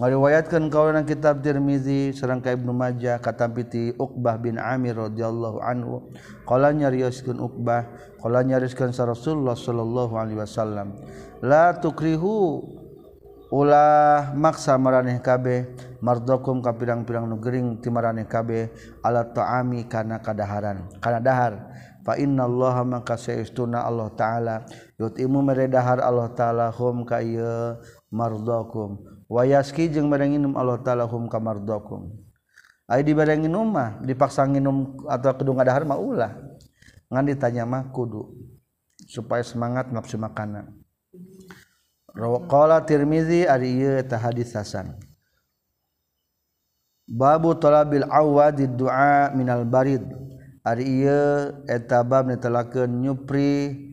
[0.00, 6.08] Meriwayatkan kau kitab Tirmizi serangka Ibnu Majah kata piti Uqbah bin Amir radhiyallahu anhu
[6.48, 7.84] qala nyarioskeun Uqbah
[8.16, 10.96] qala nyariskeun sa Rasulullah sallallahu alaihi wasallam
[11.44, 12.64] la tukrihu
[13.52, 15.68] ulah maksa maraneh kabeh
[16.00, 18.72] mardokum ka pirang-pirang nu gering ti maraneh kabeh
[19.04, 21.68] ala ta'ami kana kadaharan kana dahar.
[22.00, 24.64] Fa innallaha maka saestuna Allah taala
[24.96, 27.76] yutimu meredahar Allah taala hum ka ieu
[28.08, 32.10] mardokum wayaski jeung bareng minum Allah taala hum kamardakum
[32.90, 36.34] ai di bareng minum mah dipaksa nginum atau kudu ngadahar mah ulah
[37.06, 38.26] ngan ditanya mah kudu
[39.06, 40.80] supaya semangat nafsu makanan
[42.10, 44.98] Rawqala Tirmizi ari ieu eta hadis hasan.
[47.06, 50.02] Babu talabil awadi du'a minal barid.
[50.66, 53.86] Ari ieu eta bab netelakeun nyupri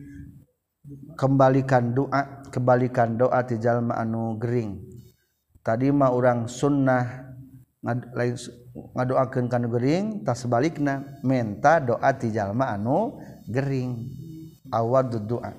[1.18, 4.82] kembalikan doa, kembalikan doa ti jalma anu gering.
[5.68, 7.28] tadi mah orang sunnah
[8.96, 14.00] ngadoakeun kan Gering tak sebaliknya menta doa ti jalma anu Gering.
[14.72, 15.52] Awad doa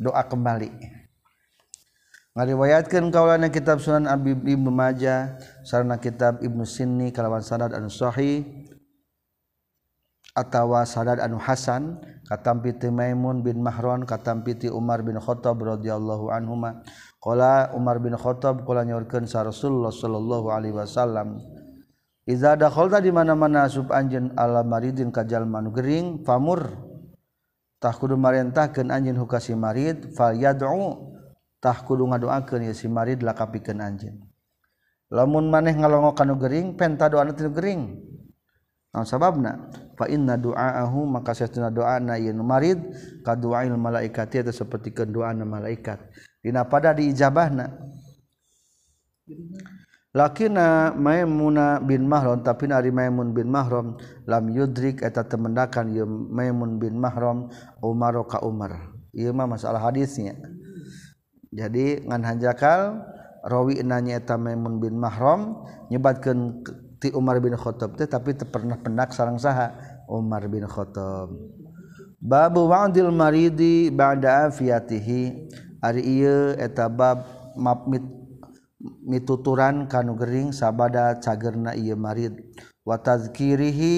[0.00, 0.68] doa kembali.
[2.34, 8.42] Ngariwayatkeun kaulana kitab Sunan Abi Ibnu Majah sarana kitab Ibnu Sinni kalawan sanad anu sahih
[10.34, 16.34] atawa sanad anu hasan katampi ti Maimun bin Mahron katampi ti Umar bin Khattab radhiyallahu
[16.34, 16.82] anhuma.
[17.24, 21.40] Qala Umar bin Khattab qala nyaurkeun sa Rasulullah sallallahu alaihi wasallam
[22.24, 26.72] Iza dakhalta di mana-mana sub anjen ala maridin ka jalma nu gering famur.
[27.76, 31.12] Tah kudu marentahkeun anjin hukasi marid fal yad'u
[31.60, 34.16] tah kudu ngadoakeun ya si marid lakapikeun anjeun.
[35.12, 37.92] Lamun maneh ngalongo kanu gering penta doana tinu gering.
[38.96, 39.68] Naon sababna?
[39.92, 42.80] Fa inna du'aahu maka sesuna doana yeun marid
[43.20, 46.00] ka du'ail malaikati eta sapertikeun doana malaikat.
[46.44, 47.72] Dina pada diijabahna.
[50.14, 56.78] Lakina Maimunah bin Mahram tapi ari Maimun bin Mahram lam yudrik eta temendakan ieu Maimun
[56.78, 57.50] bin Mahram
[57.82, 58.94] Umar ka Umar.
[59.10, 60.38] Ieu mah masalah hadisnya.
[61.50, 63.02] Jadi ngan hanjakal
[63.42, 66.62] rawi nanya eta Maimun bin Mahram nyebatkeun
[67.02, 69.74] ti Umar bin Khattab teh tapi teu pernah pendak sareng saha
[70.06, 71.32] Umar bin Khattab.
[72.22, 75.50] Babu wa'dil maridi ba'da afiyatihi
[75.84, 77.28] Ari ieu eta bab
[77.60, 78.00] mapmit
[79.04, 82.40] mituturan kanu gering sabada cagerna ieu marid.
[82.88, 83.96] Wa tazkirihi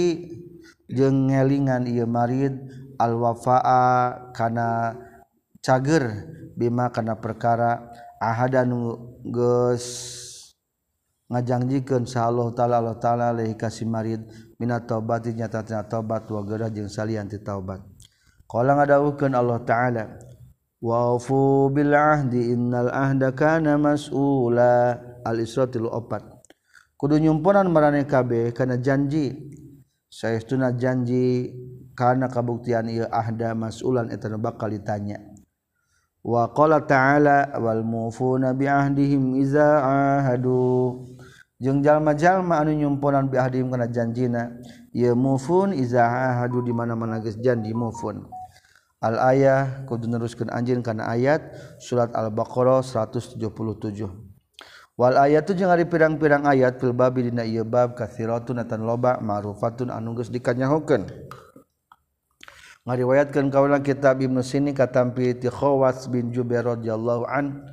[0.91, 2.59] jeung ngelingan ieu marid
[2.99, 4.99] al wafaa kana
[5.63, 6.27] cager
[6.59, 7.95] bima kana perkara.
[8.19, 8.75] Ahadan
[9.23, 9.87] geus
[11.31, 14.27] ngajangjikan sa Allah taala Allah taala lehi kasih marid.
[14.59, 17.79] Minat taubat nyata tobat wa gerah jeung salian ti taubat.
[18.49, 20.17] Qala ngadawuhkeun Allah taala
[20.81, 24.99] wafu bil ahdi innal ahda kana mas'ula.
[25.27, 26.23] Al isra tilu opat.
[26.95, 29.35] Kudu nyumpunan marane kabeh kana janji.
[30.07, 31.51] Saestuna janji
[31.93, 35.19] kana kabuktian ieu ahda mas'ulan eta nu bakal ditanya.
[36.27, 41.05] Wa qala ta'ala wal mufuna bi ahdihim iza ahadu.
[41.57, 44.57] Jeung jalma-jalma anu nyumpunan bi ahdihim kana janjina
[44.93, 48.25] ieu mufun iza ahadu di mana-mana geus janji mufun.
[49.07, 53.39] al-ayah kudu neruskeun anjing kana ayat surat al-baqarah 177
[54.97, 59.93] wal ayatu jeung jangan pirang-pirang ayat fil babi dina ieu bab katsiratun atan loba ma'rufatun
[59.93, 61.05] anu geus dikanyahokeun.
[62.87, 67.67] Ngariwayatkeun kaula kitab Ibnu Sini katampi ti Khawas bin Jubair radhiyallahu an.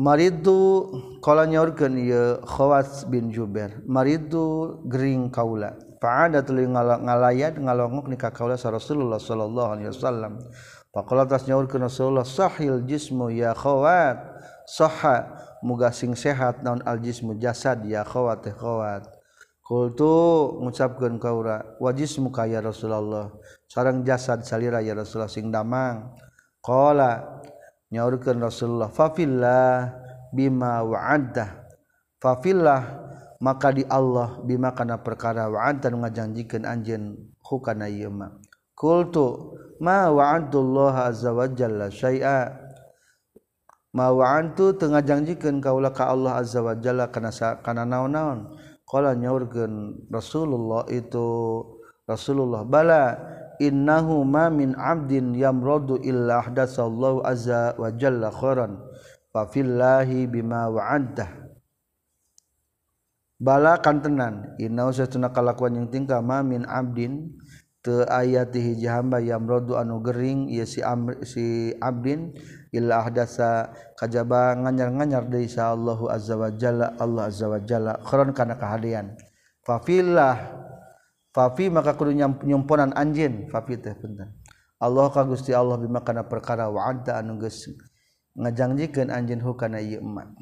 [0.00, 3.78] Maridu kala nyaurkeun ieu Khawas bin Jubair.
[3.84, 5.76] Maridu gering kaula.
[5.96, 10.42] Fa'ada tuli ngalayat ngalongok ni kakaula sa Rasulullah sallallahu alaihi wasallam.
[10.92, 14.16] Faqala tas nyaurkeun Rasulullah sahil jismu ya khawat.
[14.66, 15.30] Sahha
[15.62, 19.04] muga sing sehat naon al jismu jasad ya khawat teh khawat.
[19.66, 23.32] Kultu ngucapkeun kaura wa jismu ka ya Rasulullah.
[23.66, 26.12] Sareng jasad salira ya Rasulullah sing damang.
[26.64, 27.40] Qala
[27.92, 29.92] nyaurkeun Rasulullah fa fillah
[30.32, 31.66] bima wa'adta.
[32.18, 33.05] Fa fillah
[33.40, 38.32] maka di Allah bima kana perkara wa'antan ngajanjikeun anjeun hukana ieu mah.
[38.76, 42.52] Qultu ma wa'antullaha azza wa jalla syai'a?
[43.96, 47.32] Ma wa'antu teu ngajanjikeun kaula ka Allah azza wa jalla kana
[47.64, 48.56] kana naon-naon?
[48.86, 51.26] Qala nyaurkeun Rasulullah itu
[52.06, 53.18] Rasulullah bala
[53.58, 58.78] innahu ma min abdin yamradu illa ahdatsallahu azza wa jalla khairan
[59.32, 61.45] fa fillahi bima wa'antah.
[63.36, 64.56] bala kantenan.
[64.60, 67.36] Inna usatuna kalakuan yang tingkah mamin abdin
[67.84, 70.82] teu aya ti hiji hamba anu gering ieu si
[71.22, 72.34] si abdin
[72.72, 73.70] illa ahdasa.
[73.96, 79.16] Kajaba nganyar-nganyar deui sa Allahu azza wa jalla Allah azza wa jalla khairan kana kahadean
[79.64, 80.66] fa fillah
[81.72, 83.48] maka kudu nyomponan anjeun.
[83.52, 83.92] Fafi teh
[84.76, 87.68] Allah ka Gusti Allah bima kana perkara wa'ada anu geus
[88.36, 90.32] ngajangjikeun anjeun hukana ieu emak.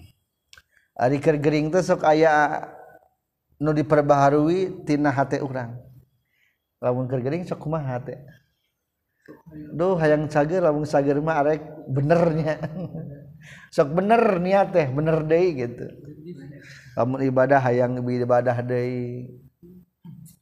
[0.94, 2.62] Ari keur gering teh sok aya
[3.60, 5.78] nu diperbaharui tina hati urang.
[6.82, 8.20] Lamun keur geuning sok kumaha hate.
[9.72, 12.60] Duh hayang cager lamun cager mah arek benernya.
[13.76, 15.84] Sok bener niat teh bener deui gitu.
[16.96, 19.28] Lamun ibadah hayang ibadah deui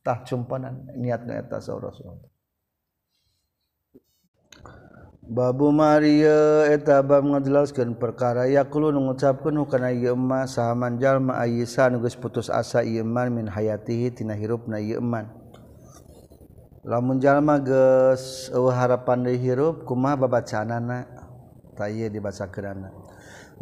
[0.02, 2.31] tah cumpanan niatna eta sa Rasulullah
[5.22, 12.18] Babu Maria eta bab ngajelaskeun perkara yaqulu ngucapkeun kana ieu yma sahaman jalma ayisan geus
[12.18, 15.30] putus asa ieu iman min hayatihi tina hirupna ieu iman.
[16.82, 21.06] Lamun jalma geus eueuh harapan deui hirup kumaha babacaanana?
[21.78, 22.90] Ta dibaca dibacakeunana.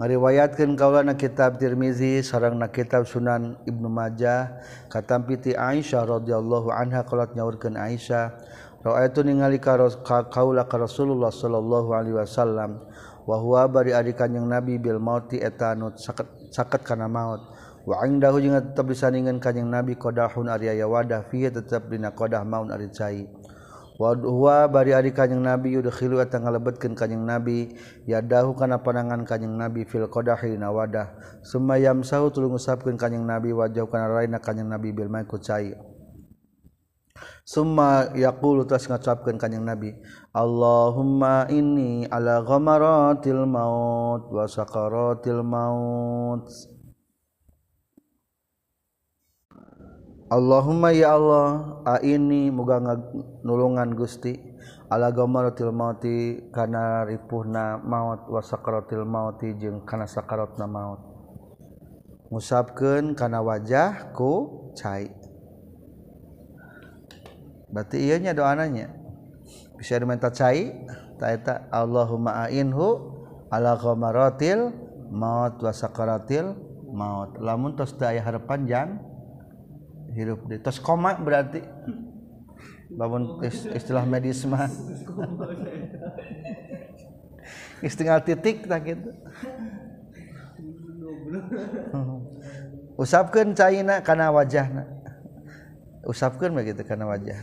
[0.01, 6.73] Ngariwayatkeun kaula na kitab Tirmizi sareng na kitab Sunan Ibnu Majah katampi ti Aisyah radhiyallahu
[6.73, 8.33] anha qalat nyaurkeun Aisyah
[8.81, 12.81] Itu ningali kaula ka Rasulullah Shallallahu Alaihi Wasallam
[13.29, 17.45] wahwa bari adikan yang nabi Bil mauti etanut sakit karena maut.
[17.85, 22.73] Wa indahu tetap tetep disaningan kanjeng nabi qdahun Arya wadah fi tetep dina qadah maun
[22.73, 23.29] ari cai.
[24.01, 27.77] Wa bari adik kanjeng nabi yudkhilu eta ngalebetkeun kanjeng nabi
[28.09, 31.13] yadahu kana panangan kanjeng nabi fil qadahi na wadah.
[31.45, 35.77] Sumayam sahu tuluy ngusapkeun kanjeng nabi wajah kana raina kanjeng nabi bil maiku cai.
[37.45, 39.93] Summa yaqulu tas ngacapkeun kanjing Nabi
[40.31, 46.47] Allahumma inni ala ghamaratil maut wa sakaratil maut.
[50.31, 52.79] Allahumma ya Allah a ini muga
[53.43, 54.39] nulungan Gusti
[54.87, 61.03] ala ghamaratil mauti kana ripuhna maut wa sakaratil mauti jeung kana sakaratna maut.
[62.31, 65.20] Musabkeun kana wajahku cai.
[67.71, 68.91] berarti ianya doananya
[69.79, 70.75] bisa diminta cai
[71.17, 73.17] taeta Allahumma ainhu
[73.49, 74.77] ala ghamaratil
[75.09, 76.55] maut wa sakaratil
[76.93, 77.41] maut.
[77.41, 79.01] Lamun tos teu aya hareup panjang
[80.13, 81.65] hirup di tos koma berarti.
[82.93, 84.69] Lamun istilah medis mah.
[87.81, 89.09] Istilah titik tak gitu
[93.03, 95.00] usapkeun caina kana wajahna
[96.05, 97.39] usapkan begitu karena wajah.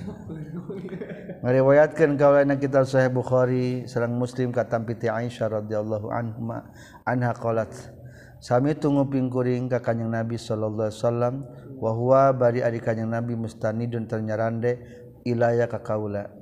[1.46, 6.66] Meriwayatkan kaulana kitab sahih Bukhari serang muslim kata piti Aisyah radhiyallahu anha
[7.06, 7.70] anha qalat
[8.42, 11.36] sami tunggu pingkuring ka kanjeng Nabi sallallahu alaihi wasallam
[11.78, 14.82] wa huwa bari ari kanjeng Nabi mustanidun ternyarande
[15.26, 16.34] ilaya ka kaula.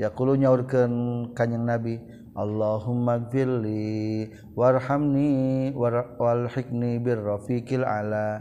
[0.00, 0.92] Yaqulu nyaurkeun
[1.36, 2.00] kanjeng Nabi
[2.32, 8.40] Allahumma gfirli warhamni war, walhikni birrafiqil ala.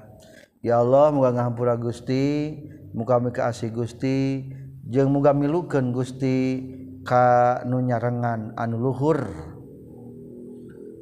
[0.63, 2.55] Ya Allah moga ngahampura Gusti
[2.93, 4.47] muka-mika asih Gusti
[4.87, 6.61] jeung muga milukeun Gusti
[7.01, 9.25] ka nu nyarengan anu luhur.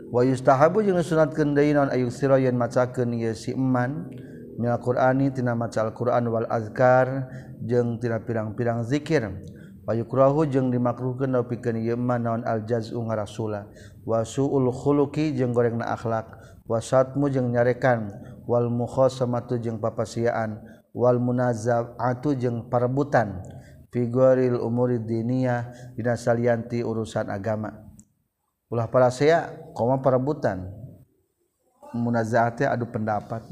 [0.09, 4.09] Wa yustahabu jeung sunatkeun deui naon ayu sira yen macakeun ieu si eman.
[4.59, 7.31] Mil qur'ani tina maca al-qur'an wal azkar
[7.63, 9.29] jeung tina pirang-pirang zikir.
[9.87, 13.71] Wa yukrahu jeung dimakruhkeun da pikeun ieu man naon al-jaz'u ngarasula.
[14.03, 16.35] Wa su'ul khuluqi jeung gorengna akhlak.
[16.67, 18.11] Wasatmu jeung nyarekan.
[18.49, 20.59] Wal mukhasamatu jeung papasiaan.
[20.93, 23.41] wal munazab atuh jeung perebutan
[23.93, 27.73] figuril umurid diniyah dina salianti urusan agama.
[28.69, 30.69] Ulah para saya koma perebutan
[31.93, 33.45] munazaatnya adu pendapat.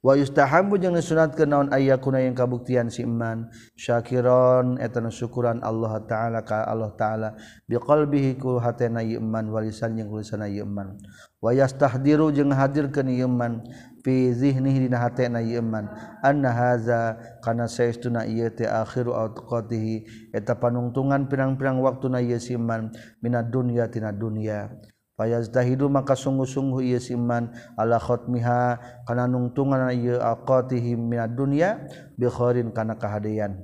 [0.00, 3.52] wa yustahabu jeung disunatkeun naon ayyakuna yang kabuktian si iman?
[3.76, 7.28] Syakiron eta syukuran Allah taala ka Allah taala.
[7.68, 10.96] Biqalbihi ku hatena iman walisan jeung lisanna iman.
[11.40, 13.60] Wa yastahdiru jeung hadirkeun iman
[14.00, 15.92] fi zihnihi dina hatena iman.
[16.24, 22.88] Anna haza kana saestuna ieu teh akhiru atqatihi eta panungtungan pirang-pirang waktuna ieu si iman
[23.20, 24.72] minad dunya tina dunya.
[25.20, 31.76] payazdahidu maka sungguh-sungguh ieu siman ala khatmiha kana nungtungan ieu aqatihi minad dunya
[32.16, 33.60] bi khairin kana kahadean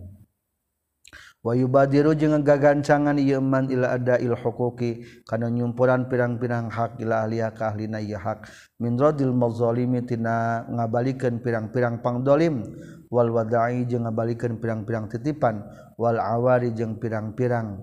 [1.46, 7.54] wa yubadiru jeung gagancangan ieu man ila adail huquqi kana nyumpuran pirang-pirang hak ila ahliya
[7.54, 8.50] ka ahlina ieu hak.
[8.82, 12.66] Min radil mazalimi tina ngabalikeun pirang-pirang pangdolim
[13.14, 15.62] wal wada'i jeung ngabalikeun pirang-pirang titipan
[15.94, 17.78] wal awari jeung pirang-pirang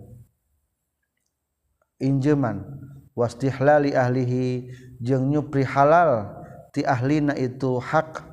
[2.03, 2.67] injeman.
[3.13, 4.69] wastihlali ahlihi
[5.01, 6.43] jeung nyupri halal
[6.73, 8.25] ti ahlina itu hak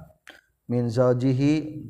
[0.68, 1.84] min zaujihi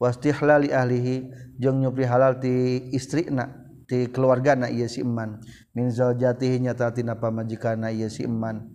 [0.00, 1.28] wastihlali ahlihi
[1.60, 5.42] jeung nyupri halal ti istrina ti keluargana ieu si eman.
[5.74, 8.70] Min zaujatihi nyata tina pamajikanna ieu si eman.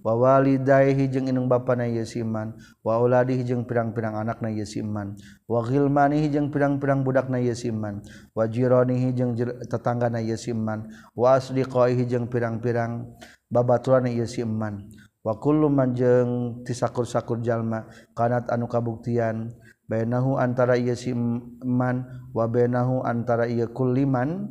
[0.00, 2.56] wawalidaihi jeung inung bapana ieu si iman.
[2.80, 5.16] Wa auladihi jeung pirang-pirang anak na ieu si iman.
[5.44, 8.00] Wa ghilmanihi jeung pirang-pirang budak na ieu si iman.
[8.32, 9.36] Wa jiranihi jeung
[9.68, 10.88] tetangga na ieu si iman.
[11.12, 13.06] Wa asdiqaihi jeung pirang-pirang
[13.52, 14.88] babaturan na ieu si iman.
[15.20, 17.84] Wa kullu man jeung tisakur-sakur jalma
[18.16, 19.52] kanat anu kabuktian
[19.84, 24.48] bainahu antara ieu si iman wa bainahu antara ieu kulliman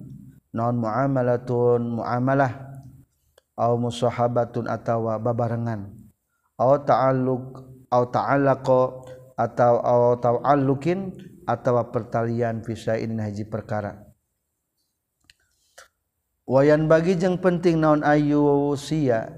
[0.54, 2.69] non muamalatun muamalah.
[3.60, 5.92] au musahabatun atawa babarengan.
[6.56, 7.44] Au ta'alluq
[7.92, 8.82] au ta'allaqa
[9.36, 11.12] atau au ta'alluqin
[11.44, 14.00] atawa pertalian fisain haji perkara.
[16.50, 19.30] Wayan bagi jeung penting naon ayu sia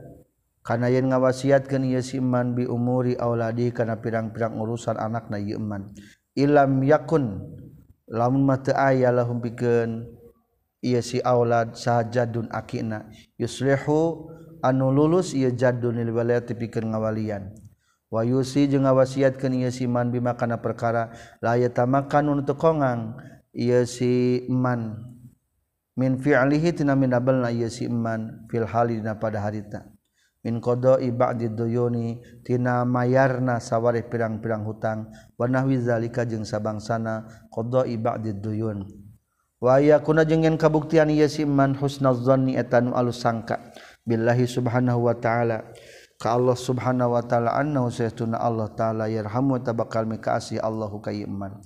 [0.64, 5.92] kana yen ngawasiatkeun ieu si iman bi umuri auladi kana pirang-pirang urusan anakna ieu iman
[6.38, 7.52] ilam yakun
[8.08, 10.08] lamun mata aya lahum pikeun
[10.82, 13.08] ia si aulad sajadun akina.
[13.38, 14.30] Yuslihu
[14.66, 17.54] anu lulus ia jadunil walayati pikeun ngawalian.
[18.12, 23.16] Wa yusi jeung ngawasiatkeun ieu si man bima kana perkara la yatamakan untuk kongang
[23.56, 25.08] ieu si man.
[25.96, 29.88] Min fi'lihi tina min abalna ieu si man fil hali dina pada harita
[30.42, 35.14] min qada'i ba'di duyuni tina mayarna sawarih pirang-pirang hutang.
[35.38, 38.90] Wa nahwi zalika jeung sabangsana qada'i ba'di duyun.
[39.62, 43.62] waya kuna jenggen kabuktian ieu si man husnal zanni eta nu alus sangka.
[44.02, 45.62] Billahi subhanahu wa ta'ala.
[46.18, 51.62] Ka Allah subhanahu wa ta'ala annahu saytuna Allah ta'ala yarhamu tabakal mikasi Allahu kay iman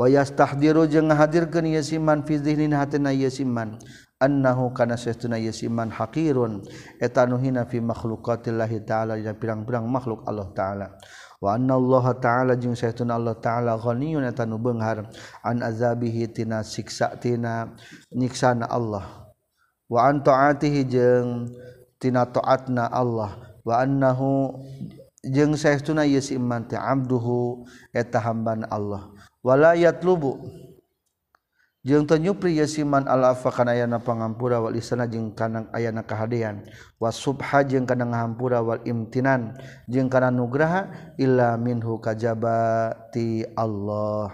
[0.00, 3.76] wa yastahdiru jeung ngahadirkeun ieu si man fi dhihnin hatena ieu si man.
[4.20, 6.64] Annahu kana saytuna ieu si man haqirun.
[7.00, 10.86] Eta nu hina fi makhluqatillahi ta'ala dina pirang-pirang makhluk Allah ta'ala.
[11.40, 15.08] Allah ta'ala jeung saestuna Allah taala ghaniyun atanubunhar
[15.40, 17.72] an azabihi tina siksa tina
[18.12, 19.24] nyiksana Allah.
[19.88, 21.48] Wa an ta'atihi jeung
[21.96, 23.56] tina ta'atna Allah.
[23.64, 24.52] Wa annahu
[25.24, 27.64] jeung Sayuna Yes iman abduhu
[27.96, 29.08] eta hamban Allah.
[29.40, 30.44] Wala yatlubu.
[31.80, 36.64] jeung tenyupri yasiman al-afa kana ayana pangampura wal isana jeung kana ayana kahadean
[37.00, 39.56] wasubha jeung kana ngahampura wal imtinan.
[39.88, 44.30] Jeung kana nugraha illa minhu kajabati Allah.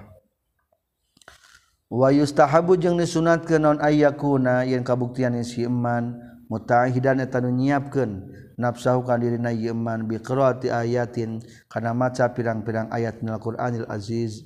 [1.87, 6.19] Wa yustahabu jeung disunatkeun naon ayyakuna yen kabuktian si iman
[6.51, 8.27] mutahidan eta nu nyiapkeun
[8.59, 11.39] nafsahu ka dirina iman bi qiraati ayatin
[11.71, 14.43] kana maca pirang-pirang ayat minal Qur'anil Aziz.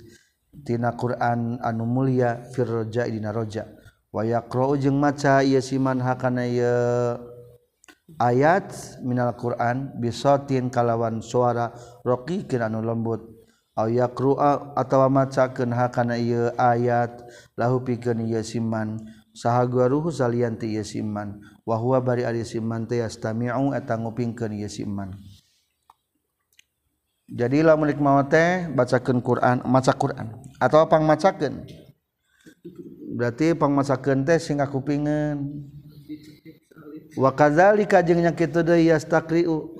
[0.52, 3.80] tina Quran anu mulia firroja dinaroja
[4.10, 7.18] wayakro jeung maca ieu siman hakana ieu.
[8.18, 11.70] Ayat minal Quran bisotin kalawan suara
[12.02, 13.22] raqiqin anu lembut.
[13.78, 17.22] Aw yakru'a atawa macakeun hakana ieu ayat
[17.54, 18.98] lahu pikeun ieu siman.
[19.30, 21.38] Saha salanti salian siman.
[21.62, 25.14] Wa huwa bari ari siman eta ngupingkeun ieu siman.
[27.30, 30.34] jadilah menik mau teh bacakan Quran maca Quran.
[30.58, 31.64] Atau pang macakan
[33.16, 35.66] berarti pangmasakan teh sing aku pingin
[37.18, 39.72] wa kadzalika jeung nya kitu deui yastaqri'u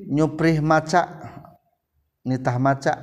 [0.00, 1.06] nyuprih maca
[2.26, 2.94] nitah maca.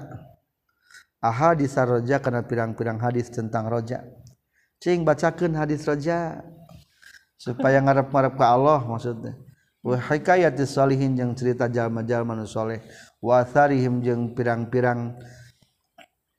[1.24, 4.04] Ahadis roja karena pirang-pirang hadis tentang roja.
[4.84, 6.44] Cing bacakan hadis roja.
[7.40, 9.40] Supaya ngarep-ngarep ke Allah maksudnya.
[9.80, 12.84] Wa hikayatis salihin jeung cerita jalma-jalma nu saleh
[13.24, 15.16] wasarihim jeung pirang-pirang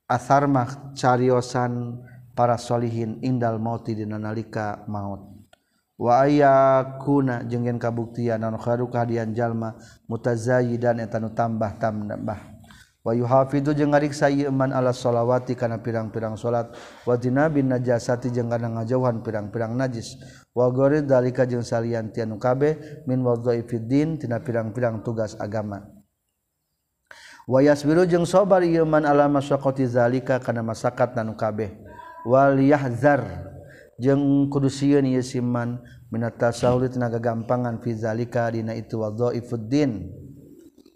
[0.04, 2.04] asarmah cariosan
[2.36, 5.32] para solihin indal mauti dina nalika maut.
[5.96, 9.78] Wa ayakuna jeung yen kabuktian anu kharu kahadian jalma
[10.10, 12.52] mutazayyidan eta nu tambah tambah.
[13.04, 16.72] Wa yuhafidu jeung ngariksa ieu man ala sholawati kana pirang-pirang salat
[17.04, 17.14] wa
[17.48, 20.18] bin najasati jeung kana ngajauhan pirang-pirang najis.
[20.52, 26.03] Wa gori dalika jeung salian tianu kabeh min wadhaifiddin tina pirang-pirang tugas agama.
[27.44, 31.72] wayas biru jeung sobar iman alama syakoti zalika kana masakat nanu kabeh.
[32.24, 33.52] Wal yahzar
[34.00, 40.08] jeung kudu sieun ieu siman minat tenaga gampangan fi zalika dina itu wa dhaifuddin.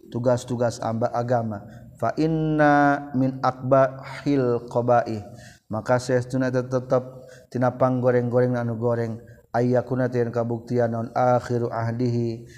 [0.09, 1.69] Tugas-tugas agama.
[2.01, 5.21] Fa inna min akbahil qabaih.
[5.69, 9.21] Maka saestuna tetep tina panggoreng-goreng anu goreng.
[9.53, 12.49] Ayyakuna tayen kabuktian non akhiru ahdihi.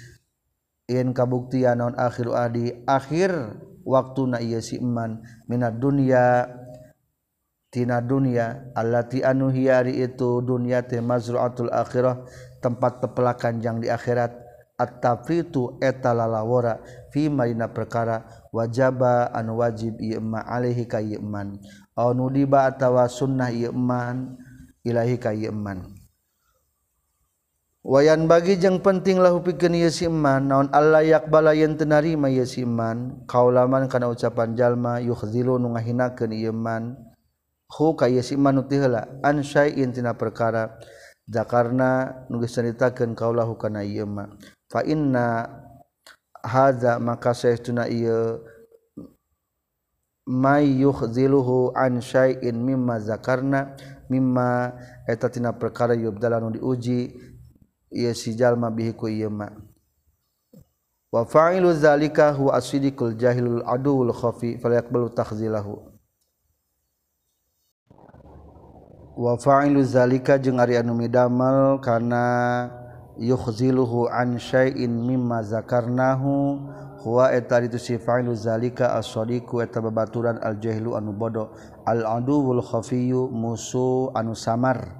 [0.91, 3.31] yen kabuktian non akhiru ahdi akhir
[3.87, 6.51] waktu na iya si iman minat dunia
[7.71, 12.27] tina dunia allati anu hiari itu dunia te mazruatul akhirah
[12.59, 14.51] tempat tepelakan yang di akhirat.
[14.81, 16.81] At-tafritu eta lalawara
[17.13, 21.61] fi marina perkara wajaba anu wajib ieu ma alaihi ka ieu man
[21.93, 23.69] au nudiba atawa sunnah ieu
[24.81, 25.53] ilahi ka ieu
[27.81, 32.45] wayan bagi penting pentinglah upikeun ieu si iman naon Allah yakbala yen teu narima ieu
[32.45, 36.93] si iman kaulaman kana ucapan jalma yukhzilu nu ngahinakeun ieu iman
[37.73, 39.09] hu ka ieu si iman nu teu heula.
[39.25, 40.77] An syai'in tina perkara.
[41.31, 44.37] Zakarna nu geus caritakeun kaulahu kana ieu iman
[44.69, 45.49] fa inna
[46.45, 48.45] hadza maka saestuna ieu
[50.29, 53.73] may yukhziluhu an syai'in mimma zakarna.
[54.11, 54.75] Mimma
[55.07, 57.30] eta tina perkara yubdalanu diuji.
[57.91, 59.51] ieu si jalma bihi ku ieu ma
[61.11, 65.75] wa fa'ilu zalika huwa asidikul jahilul aduul khafi falyaqbalu takhzilahu.
[69.19, 72.71] Wa fa'ilu zalika jeung ari anu midamal kana
[73.19, 76.63] yukhziluhu an syai'in mimma zakarnahu.
[77.03, 81.51] Huwa eta itu si fa'ilu zalika as-sadiqu eta babaturan al-jahilu anu bodoh.
[81.83, 84.95] Al-aduwul khafiyyu musuh anu samar.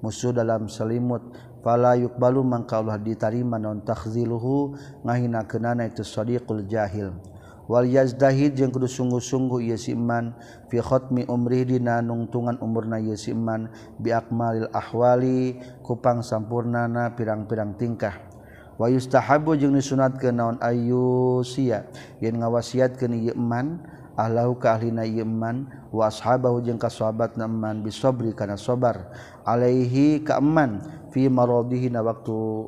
[0.00, 1.20] Musuh dalam selimut.
[1.60, 7.12] fala yuqbalu mangka ulah ditarima non takhziluhu ngahina kenana itu sadiqul jahil.
[7.70, 10.34] Wal yazdahid jeung kudu sungguh-sungguh ieu si iman
[10.66, 15.54] fi khatmi umri dina nungtungan umurna ieu si iman bi akmalil ahwali
[15.86, 18.26] kupang sampurnana pirang-pirang tingkah.
[18.74, 21.86] Wa yustahabu jeung disunatkeun naon ayyusia
[22.18, 23.78] yen ngawasiatkeun ieu iman
[24.18, 29.14] ahlahu ka ahlina ieu iman wa ashabahu jeung ka sahabatna iman bisabri kana sabar.
[29.46, 32.66] Alaihi ka iman fi marodihina waktu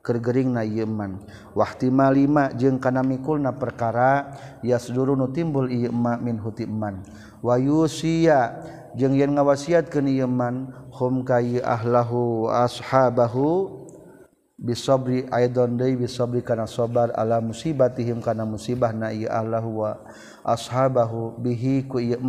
[0.00, 1.20] kergering na yeman
[1.52, 4.32] Wahtimalima jeung kana mikulna perkara
[4.64, 7.04] yasduru nu timbul ieu min hutiman
[7.44, 8.64] wa yusiya
[8.96, 13.78] jeung yen ngawasiatkeun ke man hum kayi ahlahu ashabahu
[14.60, 20.00] bisabri aidon deui bisabri kana sabar ala musibatihim kana musibah na ieu ahlahu wa
[20.44, 22.20] ashabahu bihi ku ieu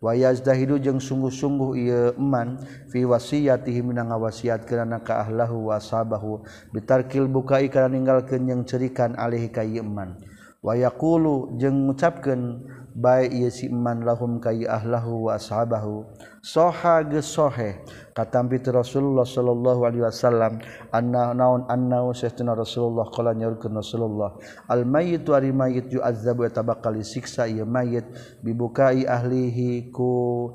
[0.00, 2.58] wayazdahidu jeung sungguh-sungguh ieu eman
[2.90, 6.42] fi wasiyatihi mina ngawasiat kana ka ahlahu wasabahu
[6.74, 10.18] bitarkil bukai kana ninggalkeun jeung cerikan alih ka ieu eman.
[10.64, 12.64] Wa yaqulu jeung ngucapkeun
[12.94, 16.06] baik ia siman lahum kay ahlahu wa ashabahu.
[16.38, 17.82] Soha gesohe
[18.14, 20.62] katampi Rasulullah sallallahu alaihi wasallam
[20.94, 24.38] anna naun anna sayyidina Rasulullah qala nyaurkeun Rasulullah
[24.70, 28.06] al mayyitu ari mayyit yu'azzabu tabakali siksa ieu mayit
[28.46, 30.54] bibukai ahlihi ku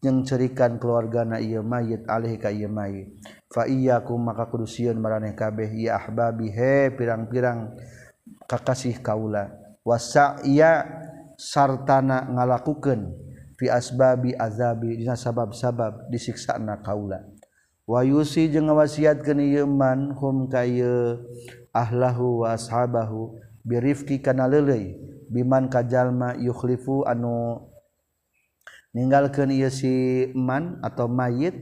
[0.00, 3.12] yang cerikan keluargana ieu mayit alih ka ieu mayit.
[3.52, 7.76] Fa iyyakum maka kudu sieun maraneh kabeh ya ahbabi he pirang-pirang
[8.46, 9.50] kakasih kaula.
[9.82, 10.84] Wasa iya
[11.38, 13.14] sartana ngalakukeun
[13.54, 17.22] fi asbabi azabi dina sabab-sabab disiksa na kaula.
[17.88, 20.66] Wa yusi jeung ngawasiatkeun ieu man hum ka
[21.72, 24.98] ahlahu wa ashabahu birifqi kana leuleuy
[25.30, 27.64] biman kajalma yukhlifu anu
[28.92, 31.54] ninggalkeun ieu si man atau mayit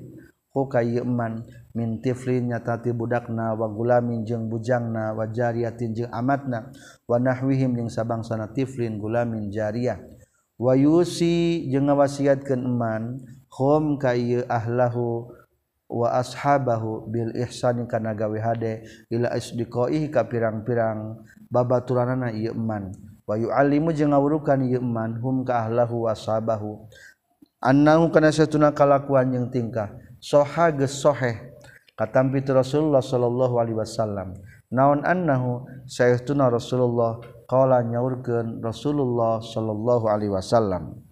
[0.50, 1.46] hu ka man
[1.76, 6.72] mintiflin nyatati budakna wagulamin jeung bujangna wajariyatin jeung amatna
[7.04, 10.00] wanahwihim jeung sabangsana tiflin gulamin jariah
[10.56, 13.20] wayusi jeung ngawasiatkeun eman
[13.52, 15.28] home kay ahlahu
[15.86, 22.90] wa ashabahu bil ihsan kana gawe hade ila asdiqaihi ka pirang-pirang babaturanana ieu eman.
[23.26, 26.90] Wayu alimu jeung ngawurukan ieu hum ka ahlahu wa ashabahu.
[27.62, 29.94] Annahu kana satuna kalakuan jeung tingkah.
[30.18, 31.45] Soha geus soheh
[31.96, 34.36] katampitu Rasulullah sallallahu alaihi wasallam.
[34.70, 37.18] Naon annahu sayyiduna Rasulullah
[37.48, 41.02] qala nyaurkeun Rasulullah sallallahu alaihi wasallam.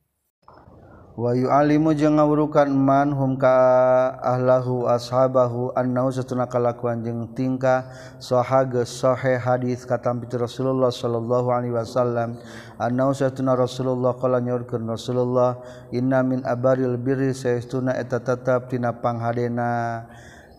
[1.14, 3.54] Wa yu'alimu jeung ngawurukan man hum ka
[4.18, 7.86] ahlahu ashabahu annahu satuna kalakuan jeung tingkah
[8.18, 12.34] sahage geus sahih hadis katampi Rasulullah sallallahu alaihi wasallam.
[12.82, 15.62] Annahu satuna Rasulullah qala nyaurkeun Rasulullah
[15.94, 20.10] inna min abaril birri sayyiduna eta tetap tina panghadena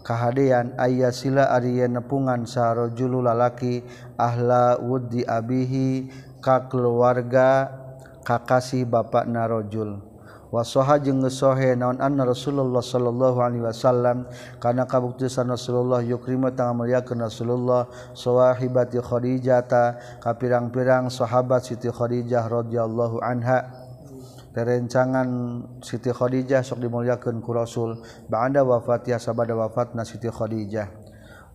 [0.06, 3.82] kahadean ayah sila Arya nepungan saro julu lalaki
[4.22, 6.14] ahla wudi Abihi
[6.46, 7.74] ka keluarga
[8.22, 9.98] kakasih bapak narojul
[10.54, 14.30] wasoha jeung ngesohe naon anna Rasulullah sallallahu alaihi wasallam
[14.62, 23.20] kana kabuktisan Rasulullah yukrima tang muliakeun Rasulullah sawahibati Khadijah ta Kapirang-pirang sahabat Siti Khadijah radhiyallahu
[23.20, 23.85] anha.
[24.56, 25.28] perencangan
[25.84, 28.00] Siti Khadijah sok dimuliakeun ku Rasul.
[28.32, 30.88] Ba'da wafat ya sabada wafatna Siti Khadijah.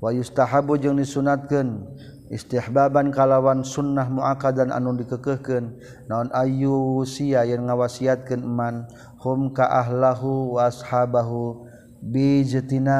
[0.05, 1.89] Wa yustahabu jeung disunatkeun.
[2.29, 5.81] Istihbaban kalawan sunnah muakadan anu dikekehkeun.
[6.13, 8.85] Naon ayu sia yang ngawasiatkeun eman?
[9.25, 11.65] Hum ka ahlahu wa ashabahu
[12.05, 12.45] bi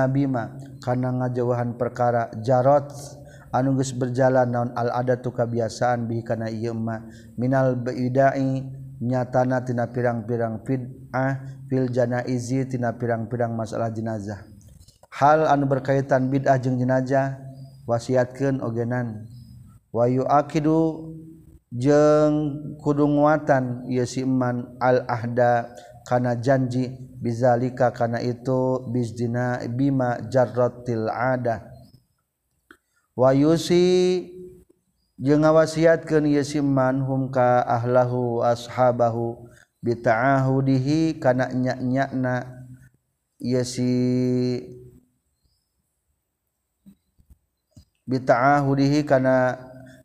[0.09, 0.57] bima.
[0.81, 2.89] Kana ngajauhan perkara jarot
[3.53, 6.73] anu geus berjalan naon al adatu kabiasaan bi kana ieu
[7.35, 14.45] minal baidai nyatana tina pirang-pirang bid'ah fil janaizi tina pirang-pirang masalah jenazah.
[15.11, 17.41] Hal anu berkaitan bid'ah jeung jenazah
[17.89, 19.27] wasiatkeun ogenan.
[19.91, 21.11] Wa yuakidu
[21.75, 22.35] jeung
[22.79, 25.71] kudu nguatan ieu si iman al ahda
[26.07, 26.91] kana janji
[27.23, 31.63] bizalika kana itu bizdina bima jarratil adah
[33.15, 34.27] wa yusi
[35.21, 39.37] jeung ngawasiatkeun ieu si man hum ka ahlahu ashabahu
[39.85, 42.65] bita'ahudihi kana nya-nyana.
[43.41, 43.89] Ieu si
[48.09, 49.61] bita'ahudihi kana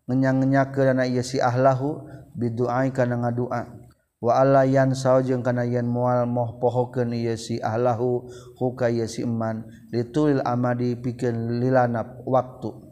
[0.08, 3.72] ngenyang-ngenyakeun ieu si ahlahu biduai kana ngadua.
[4.24, 9.28] Wa alla yansau jeung kana yen moal moh pohokeun ieu si ahlahu huka ieu si
[9.28, 12.85] iman litulil amadi pikeun lilana waktu.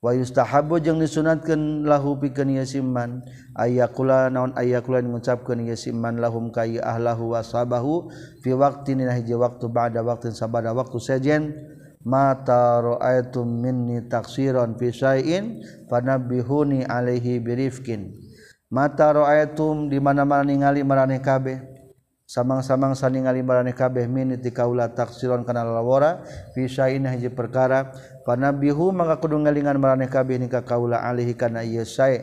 [0.00, 3.24] wayustahabu jeung disunatkeun lahu pikeun ieu siman
[3.56, 8.08] ayakula naon ayakula ngucapkeun ieu siman lahum ka ahlahu wasabahu
[8.40, 11.54] fi waqtin dina hiji waqtu ba'da waqtin sabada waktu sejen.
[12.00, 18.16] Mata ra'aitum minni taksiron fi syai'in fanabihuni alaihi birifkin
[18.72, 21.60] mata ra'aitum di mana-mana ningali maraneh kabeh.
[22.30, 26.22] samang-samang saningali maraneh kabeh minit di kaula taksiron kana lawara
[26.54, 27.90] fi syai'in hiji perkara
[28.22, 32.22] panabihu maka kudu ngalingan marane kabeh nika kaula alihi kana ieu sae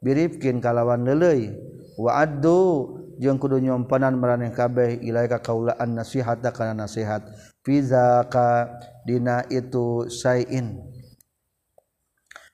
[0.00, 1.52] birifkin kalawan leuleuy
[2.00, 7.20] wa addu jeung kudu nyompanan marane kabeh ilai ka kaula an nasihata kana nasihat
[7.60, 8.72] fi zaka
[9.04, 10.80] dina itu syai'in.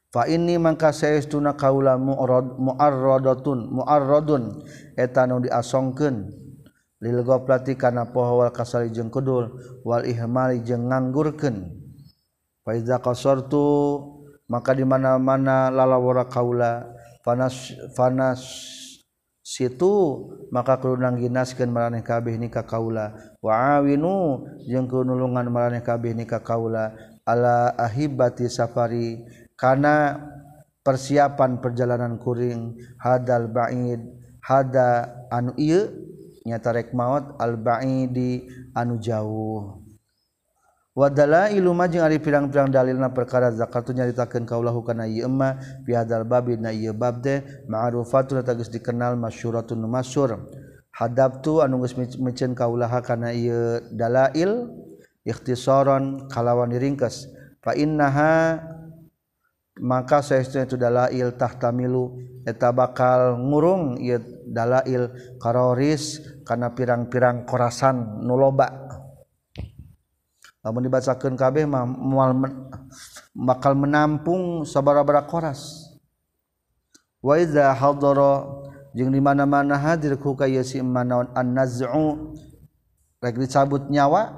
[0.09, 4.67] Fa ini mangka saestuna kaula mu'arradatun mu'arradun
[4.99, 6.48] eta nu diasongkeun.
[6.99, 9.55] lilgoplati kana pohowal kasali jeung kudul
[9.87, 11.71] wal ihmali jeung nganggurkeun.
[12.67, 13.65] Fa iza qasortu
[14.51, 16.91] maka di mana-mana lalawara kaula
[17.25, 18.41] panas panas
[19.45, 23.15] situ maka kudu ginaskeun maraneh kabeh ni ka kaula.
[23.41, 26.93] Wa awinu jeung kunulungan maraneh kabeh ni ka kaula.
[27.29, 29.21] Ala ahibati safari
[29.53, 30.17] kana
[30.81, 34.01] persiapan perjalanan kuring hadal ba'id
[34.41, 36.08] hada anu ieu
[36.51, 39.89] nyatarek maut al-ba'idi anu jauh.
[40.99, 45.55] Wadala iluma jeung ari pirang-pirang dalilna perkara zakatu nyaritakeun kaulahu kana ieu emma
[45.87, 47.39] fi hadzal babi na ieu bab teh
[47.71, 50.51] ma'rufatun tegas dikenal masyhuratun masyhur
[50.91, 54.75] hadabtu anu geus mecenkeun kaulaha kana ieu dalail
[55.23, 57.31] ikhtisaron kalawan diringkes
[57.63, 58.59] fa innaha
[59.79, 64.19] maka saestuna itu dalail tahtamilu eta bakal ngurung ieu
[64.51, 66.19] dalail karoris
[66.49, 68.89] karena pirang-pirang korasan nuloba
[70.69, 72.35] namun dibacakan kabeh mual
[73.33, 75.89] bakal menampung sabara-bara koras.
[77.25, 78.47] Wa idza hadara
[78.93, 82.37] jeung di mana-mana hadir ku ka ieu si manaon an-naz'u
[83.23, 84.35] rek dicabut nyawa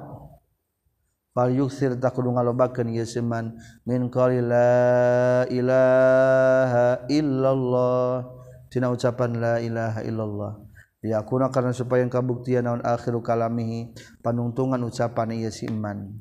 [1.35, 8.29] fal yuksir takudu ngalobakeun ieu si man min qali la ilaha illallah
[8.71, 10.70] tina ucapan la ilaha illallah.
[11.01, 16.13] Ya kuna karena supaya kabuktian naon akhiru kalamihi panungtungan ucapan ieu si iman.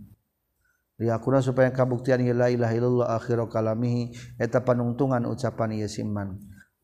[0.96, 6.40] Ya kuna supaya kabuktian la ilaha illallah akhiru kalamihi eta panungtungan ucapan ieu si iman.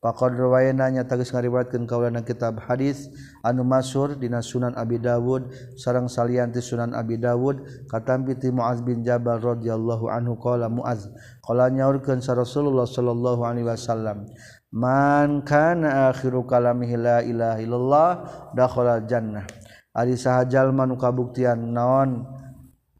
[0.07, 3.09] Faqad rawayana nya tagis ngariwayatkeun kaulana kitab hadis
[3.41, 5.49] anu masyhur dina Sunan Abi Dawud
[5.81, 11.09] sareng salian ti Sunan Abi Dawud katampi ti Muaz bin Jabal radhiyallahu anhu qala Muaz
[11.41, 14.29] qala nyaurkeun sa Rasulullah sallallahu alaihi wasallam
[14.77, 18.11] man kana akhiru kalamihi la ilaha illallah
[18.53, 19.49] dakhala jannah.
[19.97, 22.29] Ari sahajal manu kabuktian naon?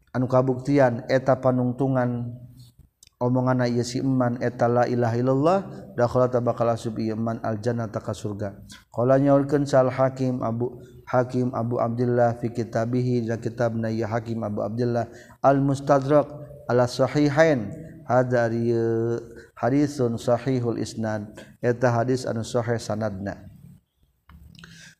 [0.09, 2.33] Anu kabuktian eta panungtungan
[3.21, 5.59] omongan ieu si iman eta la ilaha illallah
[5.93, 8.57] dakhala tabakal asub iman al jannata ka surga.
[8.89, 14.65] Qala nyaulkeun sal hakim abu hakim abu abdillah fi kitabihi za kitabna ya hakim abu
[14.65, 15.05] abdillah
[15.45, 16.25] al mustadrak
[16.65, 17.69] ala sahihain.
[18.07, 18.71] Hadari
[19.57, 21.33] hadisun Shahihul isnad.
[21.59, 23.49] Eta hadis anu sahih sanadna.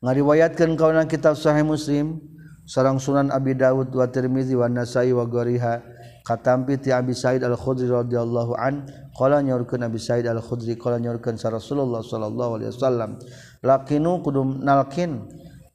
[0.02, 2.22] Ngariwayatkan kawanan kitab sahih muslim
[2.68, 5.82] sarang sunan Abi Dawud wa Tirmizi wa Nasai wa Goriha
[6.28, 8.84] katampi ti Abi Sa'id Al-Khudri radhiyallahu an
[9.16, 13.16] qala nyorkeun Abi Sa'id Al-Khudri qala nyorkeun sa Rasulullah sallallahu alaihi wasallam
[13.64, 15.24] lakinu kudum nalkin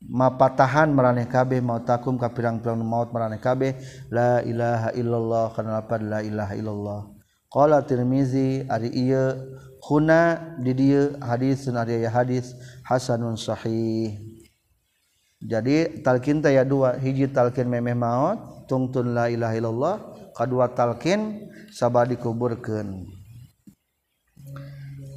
[0.04, 3.80] mapatahan meraneh kabeh mau takum ka pirang-pirang maut meraneh kabeh
[4.12, 7.21] la ilaha illallah kana la ilaha illallah.
[7.52, 9.36] Qala Tirmizi ari ieu
[9.84, 12.56] huna di dieu hadis sunariya hadis
[12.88, 14.16] hasanun sahih.
[15.42, 19.94] Jadi talqin teh ya dua, hiji talqin memeh maot tungtun la ilaha illallah,
[20.32, 23.04] kadua talqin sabah dikuburkeun.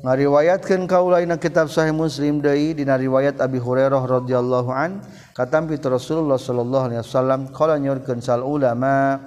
[0.06, 5.02] Ngariwayatkeun kaula dina kitab Sahih Muslim deui dina riwayat Abi Hurairah radhiyallahu an
[5.34, 9.18] katampi Rasulullah sallallahu alaihi wasallam qala nyurkeun sal ulama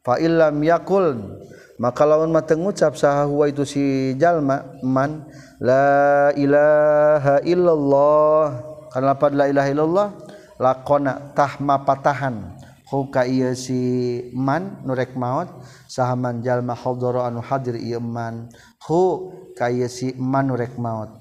[0.00, 1.36] fa illam yakul
[1.76, 5.28] maka lawan mate ngucap sahwa itu si jalma man?
[5.60, 8.44] La ilaha illallah.
[8.92, 10.08] Kana lapad la ilaha illallah
[10.56, 12.56] lakona tahma patahan.
[12.86, 15.50] Huka ieu si man nurek maot
[15.90, 18.48] sahaman jalma hadara anu hadir ieu man.
[18.86, 21.12] Hu kaya ieu si man nurek maot.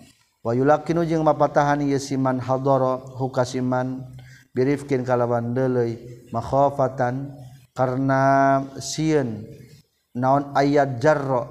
[0.45, 4.07] Wa yulakinu jeung mapatahan ieu si man hadara huka si man.
[4.55, 5.99] Birifkin kalawan deuleuy
[6.31, 7.35] makhafatan
[7.75, 9.43] karena sieun.
[10.15, 11.43] naon ayat jarro?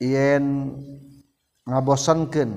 [0.00, 0.72] Yen
[1.68, 2.50] ngabosankeun.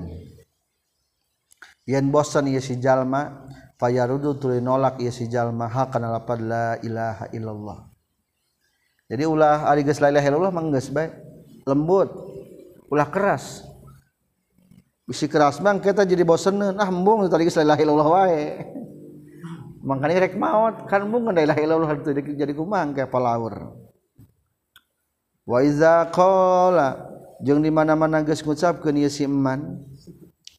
[1.84, 3.44] Yen bosan ieu si jalma
[3.76, 7.78] fayarudu tuluy nolak ieu si jalma ha kana lapad la ilaha illallah.
[9.04, 11.12] Jadi ulah ari geus la ilaha illallah mah geus bae.
[11.68, 12.08] Lembut.
[12.88, 13.68] Ulah keras.
[15.04, 18.42] Bisi keras bang kita jadi bosen ah embung tadi geus la ilaha illallah wae.
[19.84, 20.88] Makanya rek maot.
[20.88, 23.83] Kan embung la ilaha illallah jadi kumang kayak palaur.
[25.44, 27.12] waiza qala.
[27.44, 29.84] Jeung di mana-mana geus ngucapkeun ieu si eman.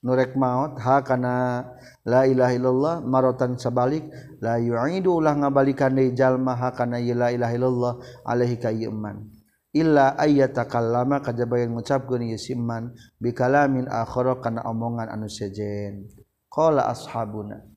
[0.06, 1.66] Nurek maot ha kana
[2.06, 4.06] la ilaha illallah marotan sabalik
[4.38, 9.34] la yu'idu ulah ngabalikan deui jalma ha kana la ilaha illallah alaihi ka eman.
[9.74, 16.06] Illa ayyatakallama kajaba yang ngucapkeun ieu si eman bikalamin akhara kana omongan anu sejen.
[16.54, 17.75] Qala ashabuna.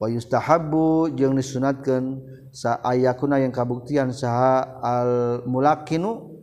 [0.00, 5.12] wayustahabu jeung disunatkeun sa ayakuna yang kabuktian saha al
[5.44, 6.40] mulakinu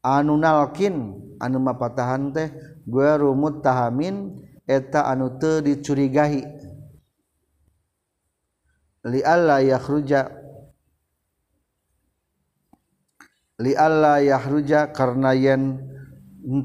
[0.00, 2.48] anu nalkin anu mapatahan teh
[2.88, 6.42] guru muttahamin eta anu teu dicurigahi.
[9.00, 10.40] Li alla yakhruja
[13.60, 15.84] li alla yahruja karena yen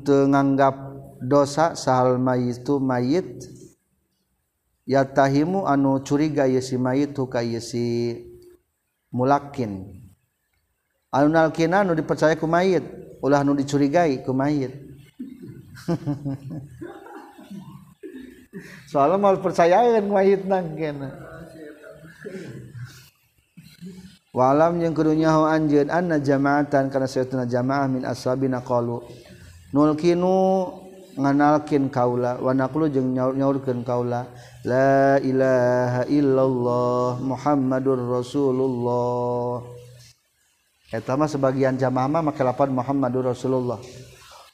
[0.07, 0.75] teu nganggap
[1.19, 3.54] dosa sahal mayitu mayit
[4.85, 7.59] ya tahimu anu curiga yesi mayit ka ye
[9.09, 9.89] mulakin.
[11.09, 12.85] Anu nalkina anu dipercaya ku mayit
[13.25, 14.71] ulah anu dicurigai ku mayit.
[18.91, 21.11] Soalnya mau percayaan mayit nang kena.
[24.35, 28.99] Walam yang kedunya ho anjeun anna jamaatan kana sayatuna jamaah min ashabina qalu
[29.71, 30.67] nulkinu
[31.15, 34.27] nganalkin kaula wa naqulu jeung nyaurkeun kaula.
[34.65, 39.61] la ilaha illallah Muhammadur Rasulullah.
[40.89, 43.77] Eta mah sebagian jamaah mah make lapan Muhammadur Rasulullah.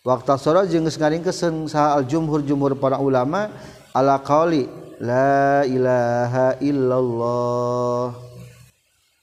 [0.03, 3.55] Waktu sore jeung geus ngaringkeun saha al jumhur jumhur para ulama
[3.95, 4.67] ala qauli
[4.99, 8.11] la ilaha illallah.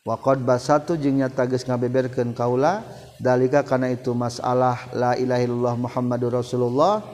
[0.09, 2.81] Waqad basatu jeung nyata geus ngabeberkeun kaula
[3.21, 7.05] dalika kana itu masalah la ilaha illallah Muhammadur Rasulullah.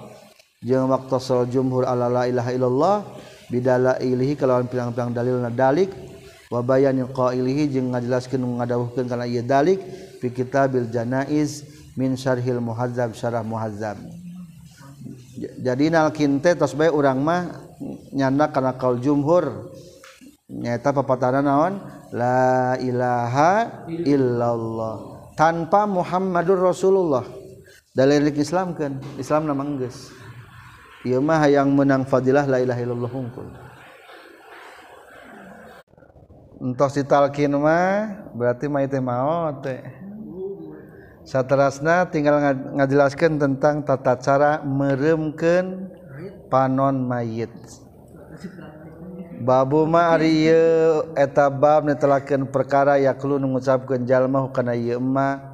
[0.63, 2.97] Jeung waktu sore jumhur ala la ilaha illallah
[3.53, 5.93] bidala ilihi kalawan pirang-pirang dalil na dalik.
[6.53, 9.81] Wabayan yang kau ilihi jeng ngajelaskan mengadawuhkan karena ia dalik.
[10.23, 11.65] Fi kitabil janaiz
[11.99, 13.99] min syarhil muhazzab syarah muhazab
[15.39, 17.67] jadi nalkinte tos bae urang mah
[18.15, 19.75] nyanda karena kaul jumhur.
[20.45, 21.81] Nyata papatana naon?
[22.15, 24.95] La ilaha illallah.
[25.35, 27.27] Tanpa Muhammadur Rasulullah.
[27.95, 30.11] Dalil Islam kan Islam nama geus
[31.05, 33.49] ieu mah hayang menang fadilah la ilaha illallah hungkul.
[36.65, 39.85] Entos ditalkin mah berarti mah teh maot teh.
[41.25, 42.37] Saterasna tinggal
[42.77, 45.89] ngajelaskeun tentang tata cara meremkeun
[46.53, 47.53] panon mayit.
[49.45, 55.01] Babu ma ari ieu eta bab netelakeun perkara yaklu ngucapkeun jalma kana ieu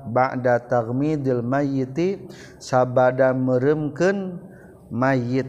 [0.07, 2.23] ba'da tagmidil mayyiti
[2.63, 4.50] sabada meremkeun
[4.91, 5.47] mayit.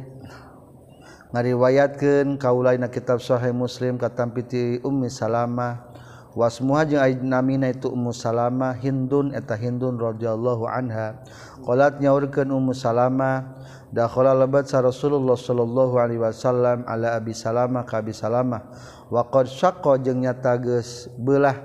[1.31, 5.89] Ngariwayatkeun kaula na kitab Sahih Muslim katampiti Ummi Salama
[6.35, 11.23] wasmuha jeung ayeuna itu Ummu Salama Hindun eta Hindun radhiyallahu anha.
[11.63, 13.57] Qalat nyaurkeun Ummu Salama
[13.95, 18.67] dakhala lebat sa Rasulullah sallallahu alaihi wasallam ala Abi Salama ka Abi Salama
[19.07, 21.55] wa qad syaqqa jeung nyata geus beulah.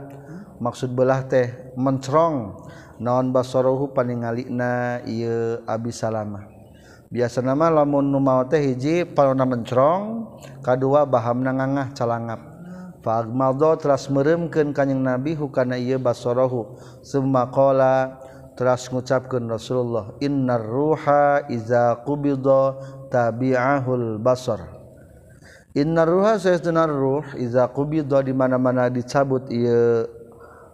[0.57, 2.65] Maksud belah teh mencrong
[2.97, 6.56] naon basarohu paningalina ieu Abi Salama
[7.11, 12.41] biasa nama lamun numau teh hiji palona mencerong kadua baham nangangah calangap.
[13.07, 16.75] Fagmaldo teras meremkan kanyang Nabi hukana iya basorohu.
[17.07, 18.19] Semua kola
[18.59, 22.81] teras mengucapkan Rasulullah Innar ruha iza kubido
[23.13, 24.65] tabi'ahul basor
[25.77, 30.09] Innar ruha sayyidunar ruh iza kubido dimana-mana dicabut iya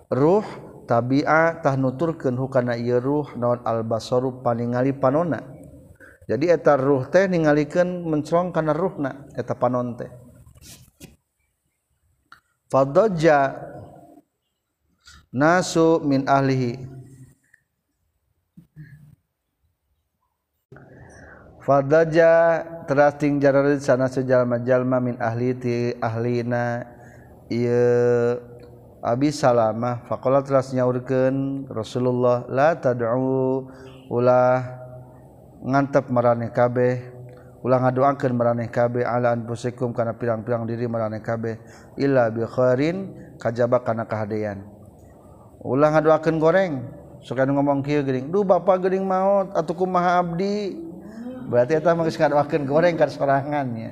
[0.08, 0.46] ruh
[0.86, 5.42] tabi'ah tah nuturkan hukana iya ruh naon al-basoru paningali panona.
[6.26, 10.10] jadi etar ruh teh ningalikan mencelong karena ruhna eta panon teh.
[12.70, 13.52] Fadoja
[15.34, 16.78] nasu min ahlihi.
[21.62, 26.82] Fadaja terasting jararit sana sejalma jalma min ahli ti ahlina
[27.46, 28.34] iya
[29.02, 30.06] Abi Salamah.
[30.06, 33.66] Faqala teras nyaurkeun Rasulullah la tad'u
[34.10, 34.81] ulah
[35.62, 36.98] ngantep maraneh kabeh
[37.62, 41.62] ulah ngadoakeun maraneh kabeh ala anfusikum kana pirang-pirang diri maraneh kabeh
[41.94, 44.66] illa bi khairin kajaba kana kahadean.
[45.62, 46.72] Ulah ngadoakeun goreng
[47.22, 50.74] suka ngomong kieu geuning duh bapak geuning maot atuh kumaha abdi?
[51.46, 53.90] Berarti eta mah geus ngadoakeun goreng ka sorangan nya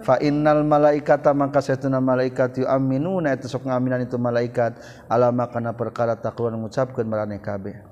[0.00, 4.80] fa innal malaikata maka satuna malaikat yu'minuna eta sok ngaminan itu malaikat
[5.12, 7.89] alama kana perkara taqwa ngucapkeun maraneh kabeh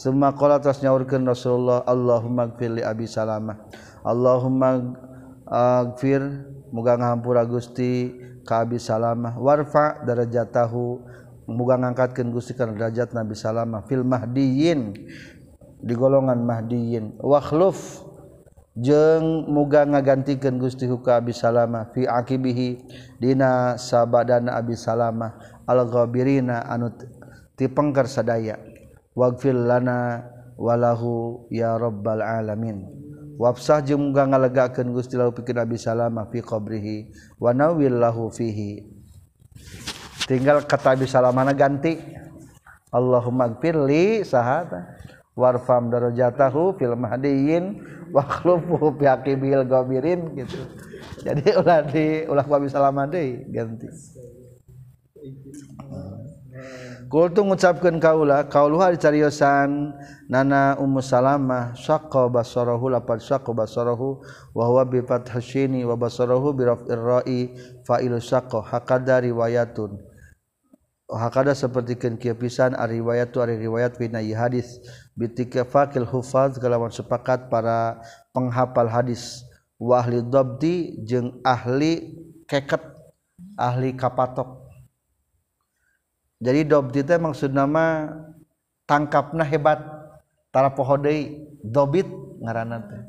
[0.00, 3.68] Suma qala tas nyaurkeun Rasulullah Allahumma gfir li Abi Salamah.
[4.00, 4.96] Allahumma
[5.92, 6.24] gfir
[6.72, 8.16] muga ngahampura Gusti
[8.48, 9.36] ka Abi Salamah.
[9.36, 11.04] Warfa darajatahu
[11.52, 13.84] muga ngangkatkeun Gusti kana derajat Nabi Salamah.
[13.84, 14.96] Fil mahdiyin
[15.84, 17.20] di golongan mahdiyin.
[17.20, 18.00] Wakhluf
[18.80, 21.92] jeng jeung muga ngagantikeun Gusti Huka Abi Salamah.
[21.92, 22.88] Fi akibihi
[23.20, 25.60] dina sabadana Abi Salamah.
[25.68, 26.88] Al ghabirina anu
[27.52, 28.79] tipengker sadaya.
[29.14, 30.24] wagfir lana
[30.60, 32.86] walahu ya rabbal alamin.
[33.40, 37.08] Wafsah jeung muga ngalegakeun Gusti Allah pikeun Abi Salama fi qabrihi
[37.40, 38.84] wa nawil lahu fihi.
[40.28, 41.96] Tinggal kata Abi Salamana ganti.
[42.92, 44.98] Allahumma gfirli sahata
[45.38, 47.80] warfam darajatahu fil mahdiyin
[48.10, 50.60] wa khlufu fi aqibil gabirin gitu.
[51.24, 53.88] Jadi ulah di ulah Nabi Salama deui ganti.
[57.10, 59.98] Kultu ngucapkan kaulah kauluha dicariyosan
[60.30, 64.22] nana ummu salamah saqqa basarahu lapad saqqa basarahu
[64.54, 67.40] wa huwa bi fathashini wa basarahu bi raf'ir ra'i
[67.82, 69.98] fa'ilu saqqa hakada riwayatun.
[71.10, 74.78] Hakada seperti kan kieu pisan ari riwayat ari riwayat bina hadis.
[75.18, 77.98] Bitikafakil hufaz kalawan sepakat para
[78.30, 79.42] penghafal hadis.
[79.82, 82.86] Wa ahli dabdi jeung ahli keket
[83.58, 84.59] ahli kapatok.
[86.40, 88.08] jadi dobdi teh maksud nama
[88.88, 89.78] tangkapna hebat
[90.50, 92.08] tara pohodei dobit
[92.40, 93.00] ngaranna teh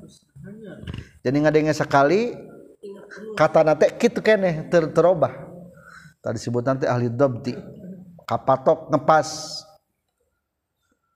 [1.24, 2.36] jadi ngadenge sekali
[3.40, 5.32] kata nate kitu keneh ter terobah
[6.22, 7.56] tadi sebut nanti ahli dobti
[8.28, 9.28] kapatok ngepas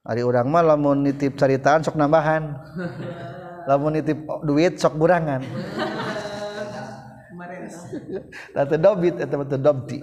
[0.06, 2.54] Ari orang mah lamun nitip caritaan sok nambahan.
[3.66, 5.42] lamun nitip duit sok burangan.
[8.54, 9.98] Tata dobit eta teh dobti.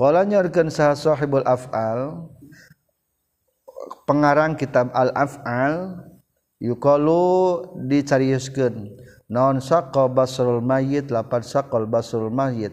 [0.00, 2.24] Kala nyorkeun saha sahibul af'al
[4.08, 6.00] pengarang kitab al-af'al
[6.56, 8.96] yuqalu dicariuskeun.
[9.28, 12.72] Non saqa basrul mayyit lapan saqal basrul mayyit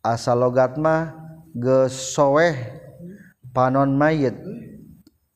[0.00, 1.22] asal logat mah
[1.52, 2.56] Gesoweh
[3.52, 4.32] panon mayit.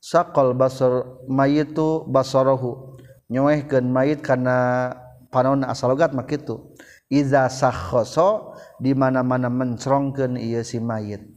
[0.01, 2.97] Saqal basar mayitu basarahu.
[3.29, 4.95] Nyoehkeun mayit kana
[5.29, 6.73] panon asal logat mah kitu.
[7.13, 11.37] Iza sakhoso di mana-mana mencrongkeun ieu si mayit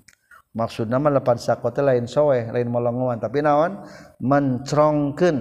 [0.50, 3.86] Maksudna mah lepan sakote lain soeh lain molongoan tapi naon?
[4.18, 5.38] Mencrongkeun.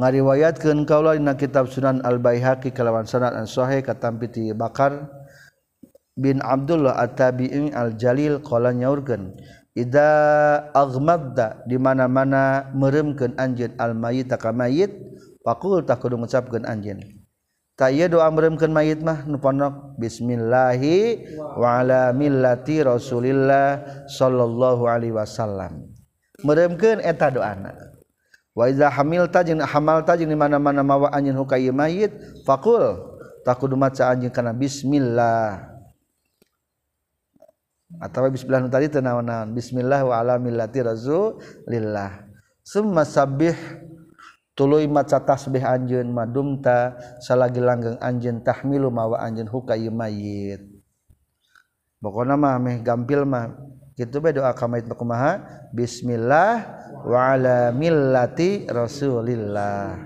[0.00, 5.12] Ngariwayatkeun kaula dina kitab sunan al-baihaqi kalawan sanad an sahih katampi ti bakar
[6.16, 9.36] bin Abdullah at-tabi'i al-jalil qala nyaurkeun
[9.76, 10.10] ida
[10.72, 14.88] aghmadda di mana-mana meremkeun anjeun al-mayyit ka mayit
[15.44, 17.19] faqul tak kudu ngucapkeun anjeun
[17.88, 21.24] doamkan mayit mah nuponok Bismillahi
[21.56, 25.88] walamillati Rasulillah Shallallahu Alaihi Wasallam.
[26.44, 27.72] Meremken eta doana.
[28.52, 32.12] Waiza hamilta jeung hamalta jeung di mana-mana mawa anjeun hukay mayit
[32.44, 33.16] fakul
[33.46, 35.70] takudu maca anjeun kana bismillah.
[37.96, 39.50] Atawa bismillah tadi teu naon-naon?
[39.56, 42.28] Bismillah wa ala millati rasulillah.
[42.62, 43.56] Summa sabbih
[44.54, 50.64] tuluy maca tasbih anjeun madumta salagi langgeng anjeun tahmilu mawa anjeun hukai mayit.
[52.00, 53.56] Pokona mah meh gampil mah.
[53.96, 55.44] Kitu bae doa ka mayit kumaha
[55.76, 56.64] bismillah
[57.04, 59.96] wa ala millati rasulillah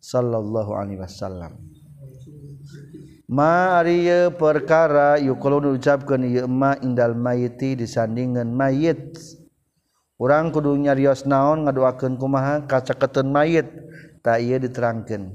[0.00, 1.60] sallallahu alaihi wasallam.
[3.32, 9.16] Maria perkara yuk kalau ucapkan yma indal mayiti disandingan mayit
[10.22, 12.62] orang kudunya Rios naon ngaduaken kumaha?
[12.70, 13.66] Kacaketen mayit.
[14.22, 15.34] Tak ia diterangkan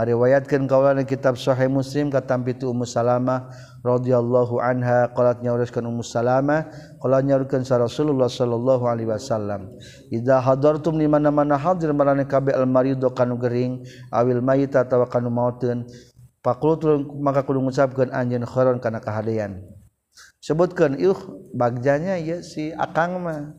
[0.00, 3.52] meriwayatkan kawalan kitab Sahih Muslim katampi itu Ummu Salamah
[3.84, 6.72] radhiyallahu anha qalat nyauruskeun Ummu Salamah
[7.04, 9.76] qala nyaurkeun sa Rasulullah sallallahu alaihi wasallam
[10.08, 15.28] idza hadartum di mana-mana hadir marane kabeh al maridu kanu gering awil mayit atawa kanu
[15.28, 15.84] mauteun
[16.40, 19.60] pakultul maka kudu ngucapkeun anjeun khairan kana kahadean.
[20.40, 21.20] Sebutkan iuh
[21.52, 23.52] bagjanya ieu si akang mah.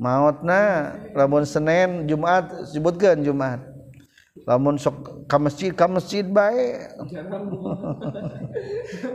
[0.00, 3.60] mautna lamun Senin Jumat sebutkan Jumat
[4.48, 6.80] lamun sok ka masjid ka masjid bae.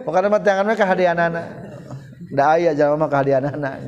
[0.06, 1.44] Pokoknya mah tangan mah kahadianana.
[2.32, 3.82] Da aya jalma mah kahadianana.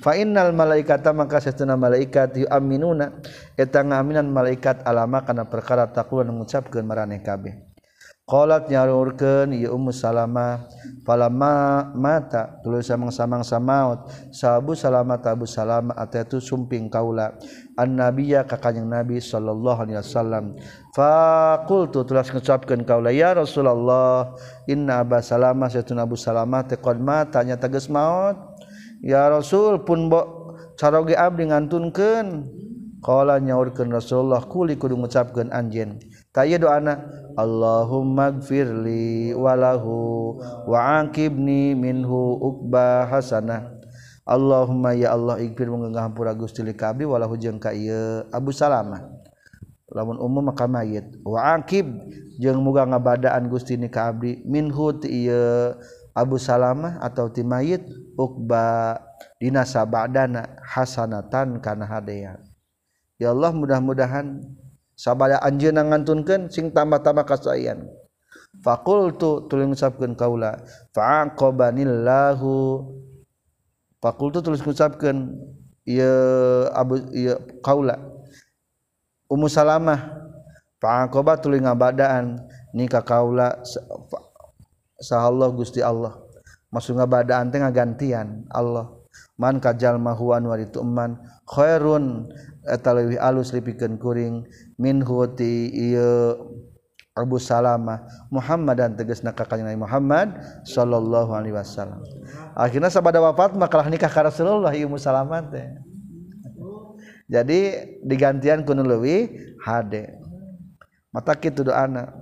[0.00, 3.20] Fa innal malaikata maka satuna malaikat yu'minuna.
[3.54, 7.75] Eta ngaminan malaikat alama kana perkara takwa ngucapkeun maraneh kabeh.
[8.26, 10.66] Qalat nyarurkeun ieu Ummu Salamah
[11.06, 17.38] palama mata tuluy samang-samang samaot sahabu Salamah tabu Salamah atatu sumping kaula.
[17.78, 20.58] Annabiyya ka kanjing Nabi sallallahu alaihi wasallam.
[20.90, 24.34] Faqultu tulas ngucapkeun kaula ya Rasulullah
[24.66, 28.34] inna Aba Salamah satuna Abu Salamah taqad mata nya tegas maot
[29.06, 32.58] ya Rasul pun bo caroge abdi ngantunkeun.
[33.06, 36.02] Qala nyaurkeun Rasulullah kuli kudu ngucapkeun anjeun.
[36.34, 37.06] Taya doana
[37.36, 43.76] Allahummaghfirli walahu wa'aqibni minhu ukba hasanah.
[44.26, 49.06] Allahumma ya Allah ikfir menggenghampura Gusti li ka walahu jeung ka ieu Abu Salamah.
[49.92, 51.06] Lamun umum maka mayit.
[51.22, 51.86] Wa'aqib
[52.42, 55.76] jeung muga ngabadaan Gusti ni ka abdi minhu ti ieu
[56.16, 57.84] Abu Salamah atau ti mayit
[58.16, 58.96] ukba
[59.36, 62.40] dina sabadana hasanatan kana hadiah
[63.20, 64.44] Ya Allah mudah-mudahan
[64.96, 67.84] sabada anjeunna ngantunkeun sing tambah-tambah kasayan
[68.64, 70.56] fakultu tulis ngucapkeun kaula
[70.96, 72.80] faqabanillahu
[74.00, 75.36] fakultu tulis ngucapkeun
[75.86, 77.96] ieu abu ieu kaula.
[79.26, 80.26] Ummu Salamah
[80.82, 82.42] faqaba tulis ngabadaan
[82.74, 83.62] nikah kaula
[84.98, 86.18] sahallah Gusti Allah.
[86.74, 88.90] Maksud ngabadaan teh ngagantian Allah.
[89.36, 92.28] Man kajal mahuan waritu man khairun
[92.66, 94.42] eta leuwih alus lipikeun kuring
[94.76, 96.34] min huti ieu
[97.16, 100.36] Abu Salamah Muhammad dan tegasna ka kanjeng Nabi Muhammad
[100.68, 102.04] sallallahu alaihi wasallam.
[102.52, 105.64] Akhirnya sabada wafat makalah nikah ka Rasulullah ieu Musalamah teh.
[107.26, 107.58] Jadi
[108.04, 109.32] digantian kuno leuwih
[109.64, 110.12] hade.
[111.08, 112.12] Mata kitu doana.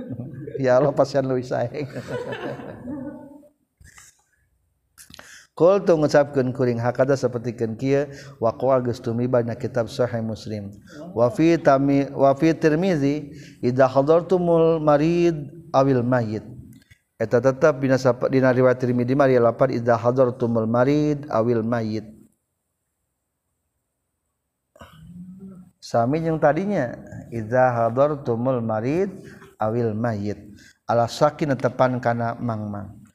[0.62, 1.82] ya Allah pasian leuwih sae.
[5.56, 5.80] saeng.
[5.80, 8.06] Qultu ngucapkeun kuring hakada sapertikeun kieu
[8.40, 10.70] wa qawagus tumibana kitab sahih Muslim.
[11.14, 13.32] Wa fi tami wa fi Tirmizi
[13.62, 13.88] idza
[14.80, 15.36] marid
[15.72, 16.44] awil mayyit.
[17.16, 17.96] Eta tetep dina
[18.28, 22.04] dina riwayat Tirmizi mah lapan idza hadartumul marid awil mayyit.
[25.80, 26.98] Sami yang tadinya
[27.32, 29.08] idza hadartumul marid
[29.56, 30.36] awil mayyit.
[30.86, 33.05] Ala sakin tepan kana mangmang.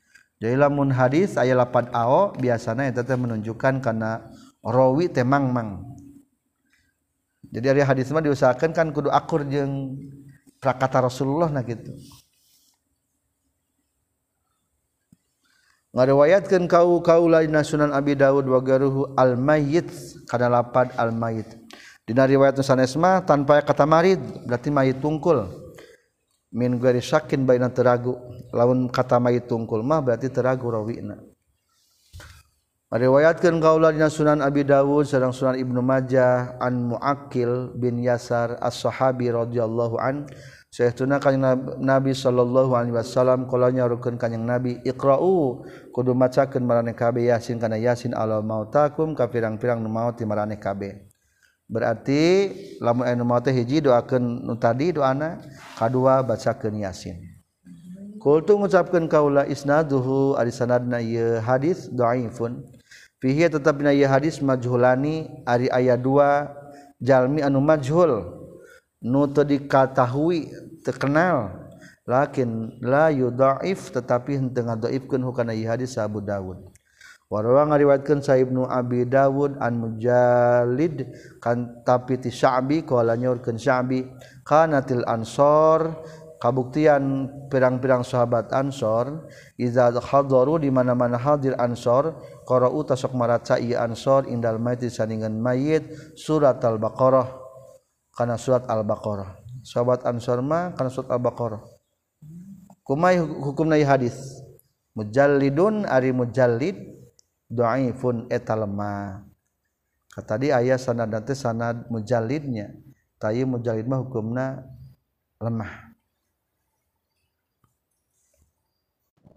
[0.42, 4.26] Jadi lamun hadis aya lapan ao biasanya itu teh menunjukkan karena
[4.66, 5.86] rawi temang mang.
[7.54, 10.02] Jadi dari hadis mah diusahakan kan kudu akur jeung
[10.58, 11.94] prakata Rasulullah nah gitu.
[15.94, 19.94] Ngariwayatkeun kau kau lain Sunan Abi Dawud wa garuhu al mayyit
[20.26, 21.54] kana lapad al mayyit.
[22.02, 24.18] Dina riwayat sanes mah tanpa kata marid
[24.50, 25.62] berarti mayit tungkul.
[26.52, 28.20] min gari sakin baina teragu
[28.52, 31.20] laun kata mayit tungkul mah berarti teragu rawina.
[32.92, 39.96] Meriwayatkan kauladina Sunan Abi Dawud sedang Sunan Ibnu Majah an Muakil bin Yasar as-Sahabi radhiyallahu
[39.96, 40.28] an
[40.72, 41.44] Sayyiduna kanjeng
[41.84, 47.76] Nabi sallallahu alaihi wasallam kalanya rukeun kanjeng Nabi iqra'u kudu macakeun maraneh kabeh yasin kana
[47.76, 51.08] yasin ala mautakum ka pirang-pirang nu maut ti maraneh kabeh.
[51.72, 52.52] Berarti
[52.84, 55.40] lamun anu maut hiji doakeun nu tadi doana
[55.80, 57.31] kadua bacakeun yasin.
[58.22, 62.62] Kultu mengucapkan kaula isnaduhu ari sanadna ieu hadis dhaifun.
[63.18, 66.46] Fihi tetap dina ieu hadis majhulani ari aya dua
[67.02, 68.30] jalmi anu majhul
[69.02, 70.54] nu teu dikatahui
[70.86, 71.66] terkenal
[72.06, 76.62] lakin la yudhaif tetapi henteu ngadhaifkeun hukana ieu hadis Abu Dawud.
[77.32, 84.04] Warwa ngariwayatkeun Sa Ibnu Abi Dawud an Mujalid kan tapi ti Sya'bi qala nyorkeun Sya'bi
[84.44, 85.96] kanatil ansor
[86.42, 89.30] kabuktian pirang-pirang sahabat Ansor
[89.62, 92.18] iza hadaru di mana-mana hadir Ansor
[92.50, 95.86] qara'u tasok maraca ieu Ansor indal mayit saningan mayit
[96.18, 97.30] surat Al-Baqarah.
[98.18, 99.38] Kana surat Al-Baqarah.
[99.62, 101.62] Sahabat Ansor mah kana surat Al-Baqarah.
[102.82, 104.18] Kumai hukumna hadis.
[104.98, 106.76] Mujallidun ari mujallid
[107.48, 109.24] dhaifun eta lemah
[110.20, 112.76] tadi ayah sanad nanti sanad mujalidnya
[113.16, 114.68] tay mujalid mah hukumna
[115.40, 115.91] lemah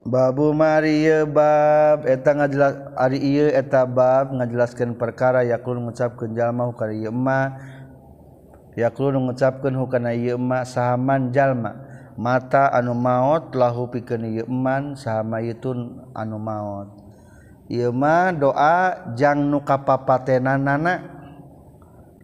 [0.04, 2.04] Babu Maria bab.
[2.04, 7.56] Eta ngajelas ari ieu eta bab ngajelaskeun perkara yakul ngucapkeun jalma hukana ieu ema
[8.76, 15.42] yakul ngucapkeun hukana ieu ema sahaman jalma mata anu maot lahu pikeun ieu eman sahama
[15.42, 16.88] itun anu maot.
[17.72, 21.16] Ieu mah doa jang nu kapapatenanana.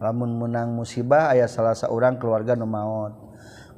[0.01, 3.20] Lamun menang musibah aya salah saurang keluarga nu maot.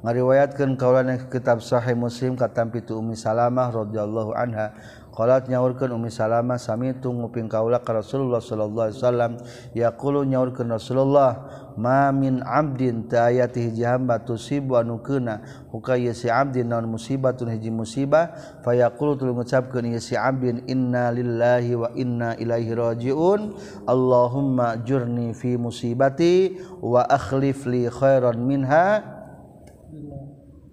[0.04, 4.76] ngariwayatkan kaulan kitab Sahih Muslim katampi pitu Ummi Salamah radhiyallahu anha.
[5.14, 9.32] Qalat nyaurkeun Ummi Salamah samitu nguping kaula ka Rasulullah sallallahu alaihi wasallam
[9.72, 11.48] yaqulu nyaurkeun Rasulullah
[11.80, 15.40] ma min abdin ta'ayati hiji hamba tusibu anu keuna?
[15.72, 21.80] Hukaya si abdin naon musibatun hiji musibah fayaqulu tuluy ngucapkeun ieu si abdin inna lillahi
[21.80, 23.56] wa inna ilaihi rajiun
[23.88, 29.23] Allahumma jurni fi musibati wa akhlif li khairan minha.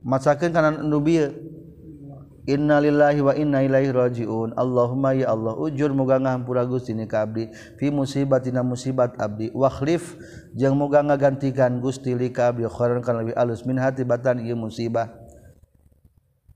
[0.04, 1.32] macakeun kana nu bieu
[2.50, 4.58] Innalillahi wa inna ilaihi rajiun.
[4.58, 7.54] Allahumma ya Allah ujur muga ngahampura Gusti ni ka abdi.
[7.78, 9.54] Fi musibatina musibat abdi.
[9.54, 10.18] Wa khlif
[10.58, 12.66] jeung muga ngagantikan Gusti li ka abdi.
[12.66, 15.14] Khairan kana lebih alus min hati batan ieu musibah.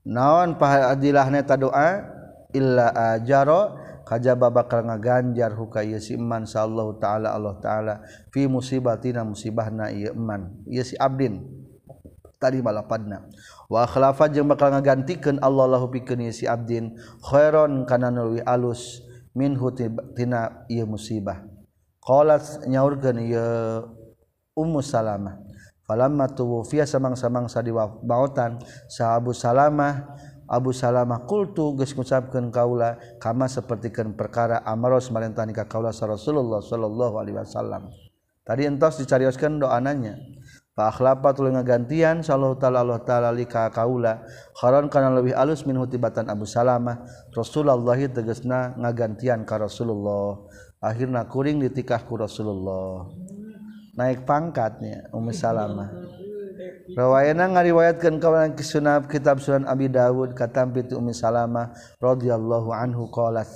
[0.02, 2.02] Naon pahadilahna ta doa?
[2.50, 7.94] Illa ajaro kajaba bakal ngaganjar huka ieu si iman sallallahu taala Allah taala.
[8.34, 11.65] Fi musibatina musibahna ieu iman ieu si abdin.
[12.36, 13.24] Tadi balapadna
[13.66, 19.04] wa khalafat jeung bakal ngagantikan Allah lahu pikeun si abdin khairon kana nu alus
[19.36, 19.68] minhu
[20.16, 21.44] tina ieu musibah.
[22.00, 23.84] Qalat nyaurkeun ieu
[24.56, 25.42] ummu salamah.
[25.86, 28.58] Falamma tuwfiya samang-samang sadiwabautan
[28.90, 30.18] sa Abu Salamah
[30.50, 37.14] Abu Salamah qultu geus ngucapkeun kaula kama sapertikeun perkara amaros marentah ka kaula Rasulullah sallallahu
[37.22, 37.86] alaihi wasallam.
[38.46, 40.18] Tadi entos dicarioskeun doananya
[40.76, 44.20] akhlapat lu ngagantian sallallahu taala Allah taala li ka kaula.
[44.52, 47.00] Kharon kana leuwih alus min hutibatan Abu Salamah.
[47.32, 50.44] Rasulullah tegasna ngagantian ka Rasulullah.
[50.84, 53.08] Akhirna kuring ditikah ku Rasulullah.
[53.96, 55.88] Naik pangkatnya Ummu Salamah.
[56.92, 63.48] Rawayana ngariwayatkan kawanan kisunab kitab Sunan Abi Dawud katampi tu Ummu Salamah radhiyallahu anhu qalat.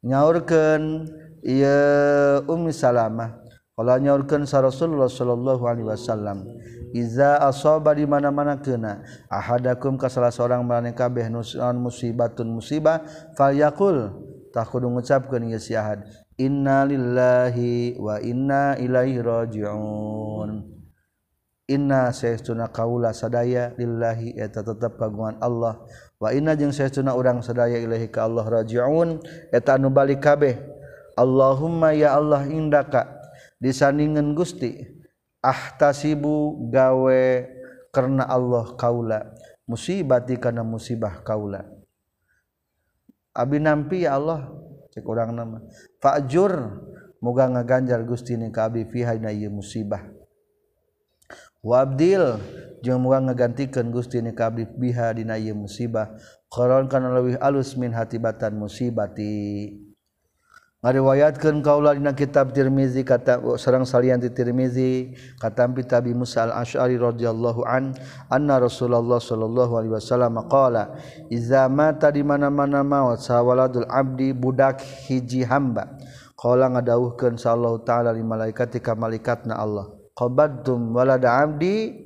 [0.00, 1.04] Nyaurkeun
[1.44, 3.45] ieu Ummu Salamah
[3.76, 4.00] Kalau
[4.48, 6.48] sa Rasulullah Shallallahu Alaihi Wasallam.
[6.96, 9.04] Iza asoba di mana mana kena.
[9.28, 13.04] Ahadakum ka salah seorang mereka kabeh nusion musibatun musibah.
[13.36, 14.16] falyakul
[14.48, 16.08] tak kudu ngucapkeun ieu si ahad.
[16.40, 20.64] Inna lillahi wa inna ilaihi rajiun.
[21.68, 25.84] Inna sayyiduna kaula sadaya lillahi eta tetap kagungan Allah.
[26.16, 29.20] Wa inna jeung sayyiduna urang sadaya ilahi ka Allah rajiun
[29.52, 30.56] eta anu balik kabeh.
[31.12, 33.15] Allahumma ya Allah indaka
[33.62, 34.84] disandingan Gusti
[35.40, 37.24] ahtasibu gawe
[37.94, 39.32] karena Allah kaula
[39.66, 41.66] musibati karena musibah kaula.
[43.36, 44.48] Abi nampi ya Allah
[44.94, 45.58] cek orang nama.
[46.00, 46.82] Fajur
[47.20, 50.08] moga ngaganjar Gusti ni ka abi fiha ieu musibah.
[51.60, 52.38] Wabdil
[52.80, 56.16] jeung moga ngagantikan Gusti ni ka abi biha dina musibah.
[56.46, 59.74] Qaron kana leuwih alus min hatibatan musibati
[60.92, 67.96] riwayatkan kauladina kitab Tirmizi kata seorang salian di Tirmizi katampi tabi Musa al-Asy'ari radhiyallahu an
[68.30, 70.94] anna Rasulullah sallallahu alaihi wasallam qala
[71.32, 75.98] iza mata di mana-mana maut sawaladul abdi budak hiji hamba.
[76.36, 79.90] Qala ngadawuhkeun sallallahu taala li malaikat ka malaikatna Allah.
[80.12, 82.04] Qabadtum walada abdi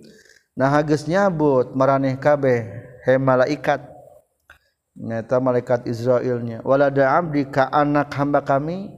[0.55, 2.59] nah geus nyabut maraneh kabeh
[3.02, 4.00] he malaikat.
[4.99, 8.97] nyata malaikat Israilnya wala da abdi ka anak hamba kami.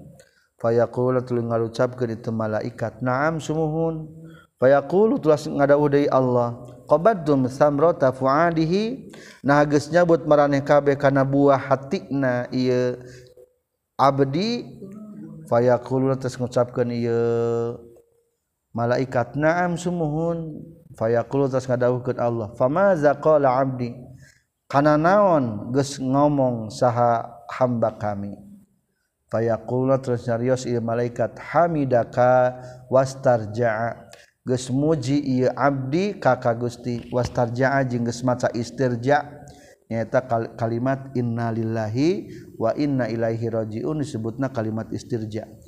[0.62, 3.02] Fayaqulu tuluy ngalucapkeun itu malaikat.
[3.02, 4.06] Na'am sumuhun
[4.62, 6.54] fayaqulu tulas ngadawuh deui Allah.
[6.86, 9.10] Qabadtum samrata fuadihi.
[9.42, 12.94] Nah geus nyabut maraneh kabeh kana buah hatina ieu
[13.98, 14.78] abdi.
[15.50, 17.74] Fayaqulu terus ngucapkeun ieu
[18.70, 19.34] malaikat.
[19.34, 20.62] Na'am sumuhun
[20.94, 22.54] fayaqulu terus ngadawuhkeun Allah.
[22.54, 23.98] Famaza qala abdi.
[24.72, 28.32] kana naon geus ngomong saha hamba kami?
[29.28, 32.56] Fayaqulu terus nyarios ieu malaikat hamidaka
[32.88, 34.08] wastarja'a.
[34.48, 37.04] Geus muji ieu abdi ka ka Gusti.
[37.12, 39.44] Wastarja'a jeung geus maca istirja.
[39.92, 40.24] Nyaeta
[40.56, 44.00] kalimat innalillahi wa inna ilaihi rajiun.
[44.00, 45.61] Disebutna kalimat istirja'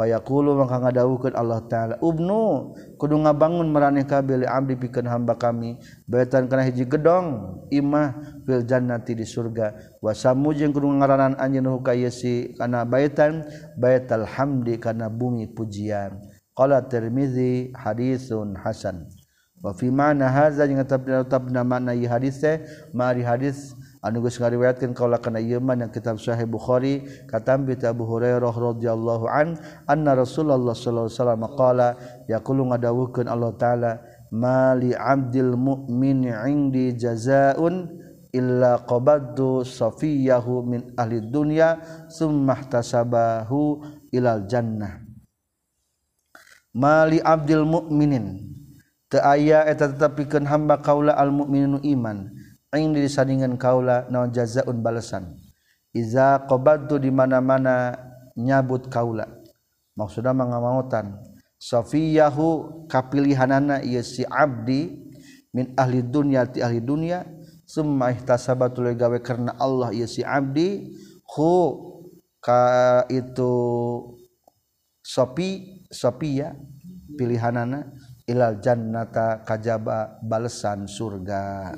[0.00, 5.76] payakulu maka ngadawukeun Allah taala ubnu kudu ngabangun maraneh kabeh abdi pikeun hamba kami
[6.08, 8.16] baitan kana hiji gedong imah
[8.48, 13.44] fil jannati di surga wa samujeng kudu ngaranan anjeun ka yesi kana baitan
[13.76, 16.16] baital hamdi kana bumi pujian.
[16.56, 19.08] Qala tirmizi hadisun hasan.
[19.60, 22.64] Wa fi ma'na hadza jeung tetep tetep makna ieu hadis teh
[22.96, 28.52] mari hadis anugus ngariwayatkan kaula kana ieu yang kitab sahih bukhari katam bi abu hurairah
[28.52, 31.88] radhiyallahu an anna rasulullah sallallahu alaihi wasallam qala
[32.24, 33.92] yaqulu ngadawuhkeun Allah taala
[34.32, 37.92] mali abdil mu'min indi jazaun
[38.32, 41.76] illa qabaddu safiyahu min ahli dunya
[42.08, 43.84] summa ihtasabahu
[44.16, 45.04] ilal jannah
[46.72, 48.48] mali abdil mu'minin
[49.10, 52.30] teu aya eta tetepikeun hamba kaula al mu'minu iman.
[52.70, 55.34] Disandingan kaula naon jazaun balasan.
[55.90, 57.98] Iza qobantu di mana-mana
[58.38, 59.26] nyabut kaula.
[59.98, 61.18] Maksud mengamautan
[61.60, 64.96] Sofiyahu kapilihanana si Abdi
[65.52, 67.26] min ahli dunia ti ahli dunia
[67.68, 70.88] semua ihtasabatul gawe karena Allah ia si Abdi
[71.36, 71.52] hu
[72.40, 73.52] ka itu
[75.04, 76.56] sopi Sophia
[77.20, 77.92] pilihanana
[78.24, 81.76] ilal jannata kajaba balesan surga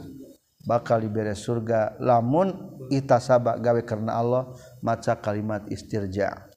[0.66, 1.98] bakal diberes surga.
[1.98, 2.54] Lamun
[2.90, 4.52] itasaba gawe karena Allah
[4.82, 6.52] maca kalimat istirja.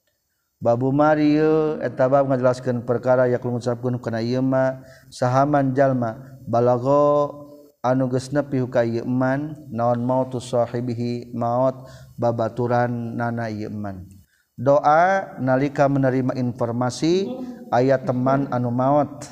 [0.55, 7.45] Babu Mario etabab menjelaskan perkara yak mengucapkan kena ieu mah sahaman jalma balago
[7.85, 11.85] anu geus nepi ka ieu man naon mautu sahibihi maut
[12.17, 14.09] babaturan nana ieu man
[14.57, 17.29] doa nalika menerima informasi
[17.69, 19.27] ayat teman anu maut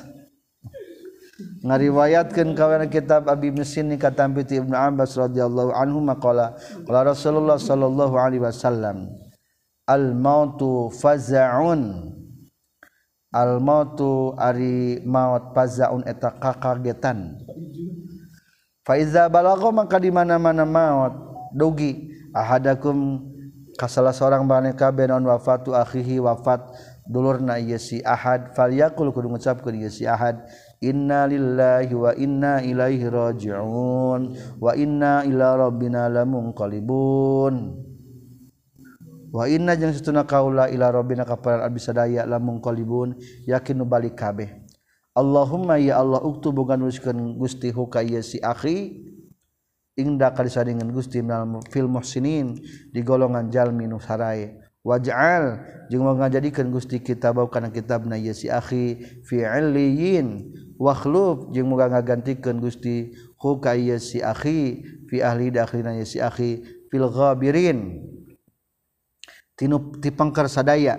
[1.64, 6.54] ngariwayatkan kawan kitab Abi Mesin ni kata Abi Ibnu Abbas radhiyallahu anhu maqala
[6.86, 9.10] qala Rasulullah sallallahu alaihi wasallam
[9.88, 12.12] al mautu fazaun.
[13.34, 17.42] Al mautu ari maut fazaun eta kakagetan.
[18.86, 21.14] Fa iza balagha maka di mana-mana maut
[21.50, 22.14] dugi.
[22.34, 23.22] Ahadakum
[23.78, 26.62] kasalah seorang bani kabeh non wafatu akhihi wafat
[27.10, 28.54] dulurna ieu si ahad.
[28.54, 30.38] Falyakul kudu ngucapkeun ieu si ahad.
[30.84, 34.36] Innalillahi wa inna ilaihi raji'un.
[34.60, 37.54] Wa inna ila rabbina lamunqalibun.
[39.34, 43.16] Wa inna jeung satuna kaula ila rabbina ka para abdi sadaya lamunqalibun.
[43.48, 44.62] Yakin nu balik kabeh.
[45.14, 48.98] Allahumma ya Allah uktub boga nuliskeun Gusti huka si akhi.
[49.94, 51.22] Ingda kali sadingan Gusti
[51.70, 52.58] fil muhsinin
[52.90, 54.02] di golongan jalmi nu
[54.84, 55.44] waj'al
[55.86, 59.02] jeung ngajadikeun Gusti kitab kana kitabna ieu si akhi.
[59.22, 60.50] Fi illiyin
[60.80, 66.20] wakhluf jeung muga ngagantikeun Gusti hu ka ieu si akhi fi ahli da ieu si
[66.20, 68.02] akhi fil ghabirin.
[69.54, 70.98] Tinu tipengker sadaya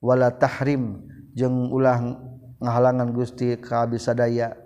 [0.00, 1.04] wala tahrim
[1.36, 2.00] jeung ulah
[2.60, 4.56] ngahalangan Gusti ka abdi sadaya.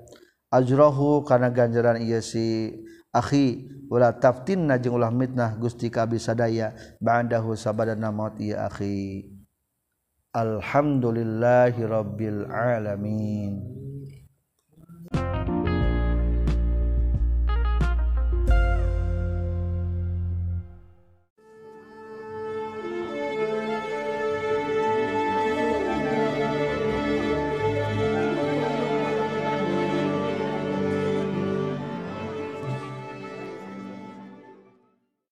[0.49, 2.73] Ajrahu kana ganjaran ieu si
[3.13, 9.35] akhi wala taftinna jeung ulah mitnah Gusti ka abdi sadaya ba'dahu sabadana maut ieu akhi.
[10.29, 13.65] Alhamdulillahirabbil alamin.
[15.15, 15.58] you